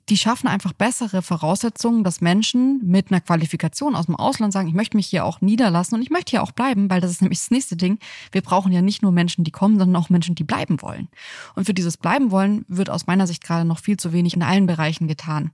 [0.08, 4.74] die schaffen einfach bessere Voraussetzungen, dass Menschen mit einer Qualifikation aus dem Ausland sagen, ich
[4.74, 7.40] möchte mich hier auch niederlassen und ich möchte hier auch bleiben, weil das ist nämlich
[7.40, 7.98] das nächste Ding.
[8.30, 11.08] Wir brauchen ja nicht nur Menschen, die kommen, sondern auch Menschen, die bleiben wollen.
[11.54, 14.42] Und für dieses Bleiben wollen wird aus meiner Sicht gerade noch viel zu wenig in
[14.42, 15.50] allen Bereichen getan.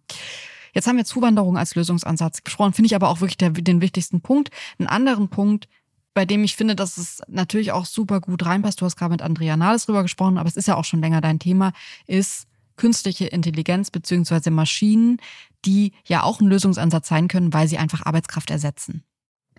[0.73, 4.21] Jetzt haben wir Zuwanderung als Lösungsansatz gesprochen, finde ich aber auch wirklich der, den wichtigsten
[4.21, 4.51] Punkt.
[4.79, 5.69] Einen anderen Punkt,
[6.15, 9.23] bei dem ich finde, dass es natürlich auch super gut reinpasst, du hast gerade mit
[9.23, 11.73] Andrea Nahles drüber gesprochen, aber es ist ja auch schon länger dein Thema,
[12.07, 12.49] ist
[12.79, 15.21] künstliche Intelligenz beziehungsweise Maschinen,
[15.67, 19.05] die ja auch ein Lösungsansatz sein können, weil sie einfach Arbeitskraft ersetzen.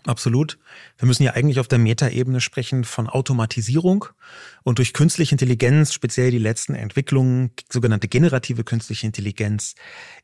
[0.05, 0.57] Absolut.
[0.97, 4.05] Wir müssen ja eigentlich auf der Metaebene sprechen von Automatisierung
[4.63, 9.75] und durch künstliche Intelligenz, speziell die letzten Entwicklungen, sogenannte generative künstliche Intelligenz,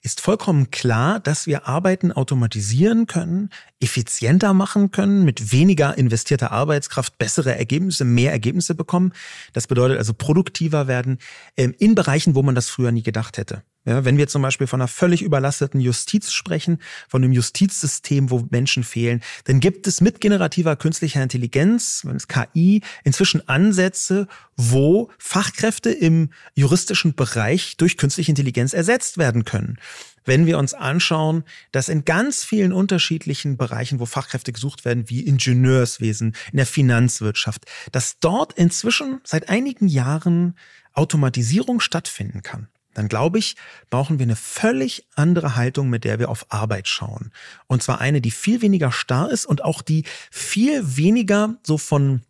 [0.02, 3.50] ist vollkommen klar, dass wir Arbeiten automatisieren können,
[3.80, 9.14] effizienter machen können, mit weniger investierter Arbeitskraft bessere Ergebnisse, mehr Ergebnisse bekommen.
[9.54, 11.20] Das bedeutet also produktiver werden
[11.58, 13.64] ähm, in Bereichen, wo man das früher nie gedacht hätte.
[13.86, 18.48] Ja, wenn wir zum Beispiel von einer völlig überlasteten Justiz sprechen, von einem Justizsystem, wo
[18.50, 24.28] Menschen fehlen, dann gibt es mit generativer künstlicher Intelligenz, wenn es KI, inzwischen Ansätze,
[24.58, 29.78] wo Fachkräfte im juristischen Bereich durch künstliche Intelligenz ersetzt werden können.
[30.26, 35.22] Wenn wir uns anschauen, dass in ganz vielen unterschiedlichen Bereichen, wo Fachkräfte gesucht werden, wie
[35.22, 40.58] Ingenieurswesen, in der Finanzwirtschaft, dass dort inzwischen seit einigen Jahren
[40.94, 43.56] Automatisierung stattfinden kann dann glaube ich,
[43.92, 47.32] brauchen wir eine völlig andere Haltung, mit der wir auf Arbeit schauen.
[47.68, 52.22] Und zwar eine, die viel weniger starr ist und auch die viel weniger so von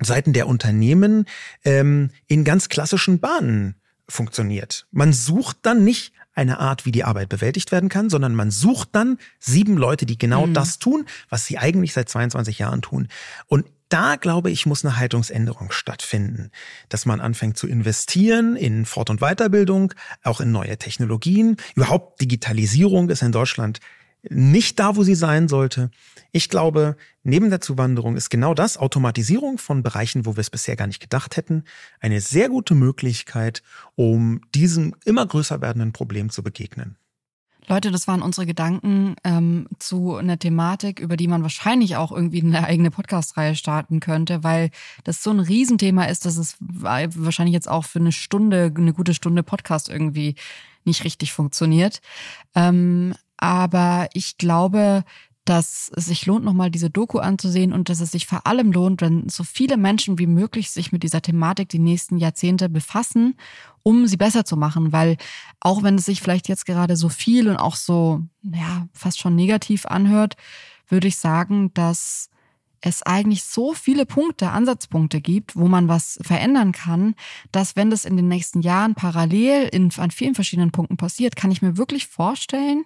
[0.00, 1.26] Seiten der Unternehmen
[1.64, 3.74] ähm, in ganz klassischen Bahnen
[4.08, 4.86] funktioniert.
[4.90, 8.90] Man sucht dann nicht eine Art, wie die Arbeit bewältigt werden kann, sondern man sucht
[8.92, 10.54] dann sieben Leute, die genau mhm.
[10.54, 13.08] das tun, was sie eigentlich seit 22 Jahren tun.
[13.48, 16.50] Und da glaube ich, muss eine Haltungsänderung stattfinden,
[16.88, 21.56] dass man anfängt zu investieren in Fort- und Weiterbildung, auch in neue Technologien.
[21.74, 23.80] Überhaupt Digitalisierung ist in Deutschland
[24.28, 25.90] nicht da, wo sie sein sollte.
[26.32, 30.76] Ich glaube, neben der Zuwanderung ist genau das, Automatisierung von Bereichen, wo wir es bisher
[30.76, 31.64] gar nicht gedacht hätten,
[32.00, 33.62] eine sehr gute Möglichkeit,
[33.94, 36.96] um diesem immer größer werdenden Problem zu begegnen.
[37.68, 42.42] Leute, das waren unsere Gedanken ähm, zu einer Thematik, über die man wahrscheinlich auch irgendwie
[42.42, 44.70] eine eigene Podcast-Reihe starten könnte, weil
[45.04, 49.12] das so ein Riesenthema ist, dass es wahrscheinlich jetzt auch für eine Stunde, eine gute
[49.12, 50.34] Stunde Podcast irgendwie
[50.84, 52.00] nicht richtig funktioniert.
[52.54, 55.04] Ähm, aber ich glaube,
[55.48, 59.00] dass es sich lohnt, nochmal diese Doku anzusehen und dass es sich vor allem lohnt,
[59.00, 63.34] wenn so viele Menschen wie möglich sich mit dieser Thematik die nächsten Jahrzehnte befassen,
[63.82, 64.92] um sie besser zu machen.
[64.92, 65.16] Weil
[65.60, 69.36] auch wenn es sich vielleicht jetzt gerade so viel und auch so, ja, fast schon
[69.36, 70.36] negativ anhört,
[70.86, 72.28] würde ich sagen, dass
[72.82, 77.14] es eigentlich so viele Punkte, Ansatzpunkte gibt, wo man was verändern kann,
[77.52, 81.50] dass wenn das in den nächsten Jahren parallel in, an vielen verschiedenen Punkten passiert, kann
[81.50, 82.84] ich mir wirklich vorstellen,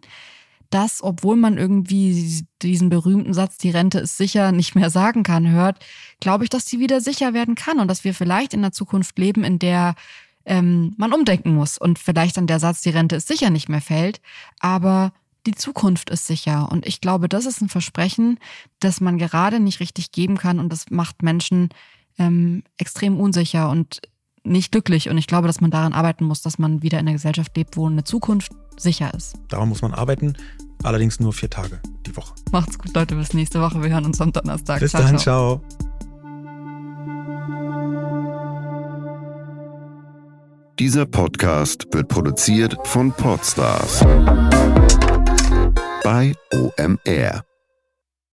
[0.72, 5.50] dass, obwohl man irgendwie diesen berühmten Satz, die Rente ist sicher, nicht mehr sagen kann,
[5.50, 5.78] hört,
[6.20, 9.18] glaube ich, dass sie wieder sicher werden kann und dass wir vielleicht in der Zukunft
[9.18, 9.94] leben, in der
[10.44, 13.80] ähm, man umdenken muss und vielleicht dann der Satz, die Rente ist sicher nicht mehr
[13.80, 14.20] fällt,
[14.60, 15.12] aber
[15.46, 16.70] die Zukunft ist sicher.
[16.70, 18.38] Und ich glaube, das ist ein Versprechen,
[18.80, 21.68] das man gerade nicht richtig geben kann und das macht Menschen
[22.18, 24.00] ähm, extrem unsicher und
[24.45, 25.09] nicht glücklich.
[25.09, 27.76] Und ich glaube, dass man daran arbeiten muss, dass man wieder in einer Gesellschaft lebt,
[27.76, 29.34] wo eine Zukunft sicher ist.
[29.49, 30.34] Daran muss man arbeiten,
[30.82, 32.34] allerdings nur vier Tage die Woche.
[32.51, 33.82] Macht's gut, Leute, bis nächste Woche.
[33.82, 34.80] Wir hören uns am Donnerstag.
[34.80, 35.59] Bis ciao, dann, ciao.
[35.59, 35.93] ciao.
[40.78, 44.01] Dieser Podcast wird produziert von Podstars
[46.03, 47.45] bei OMR.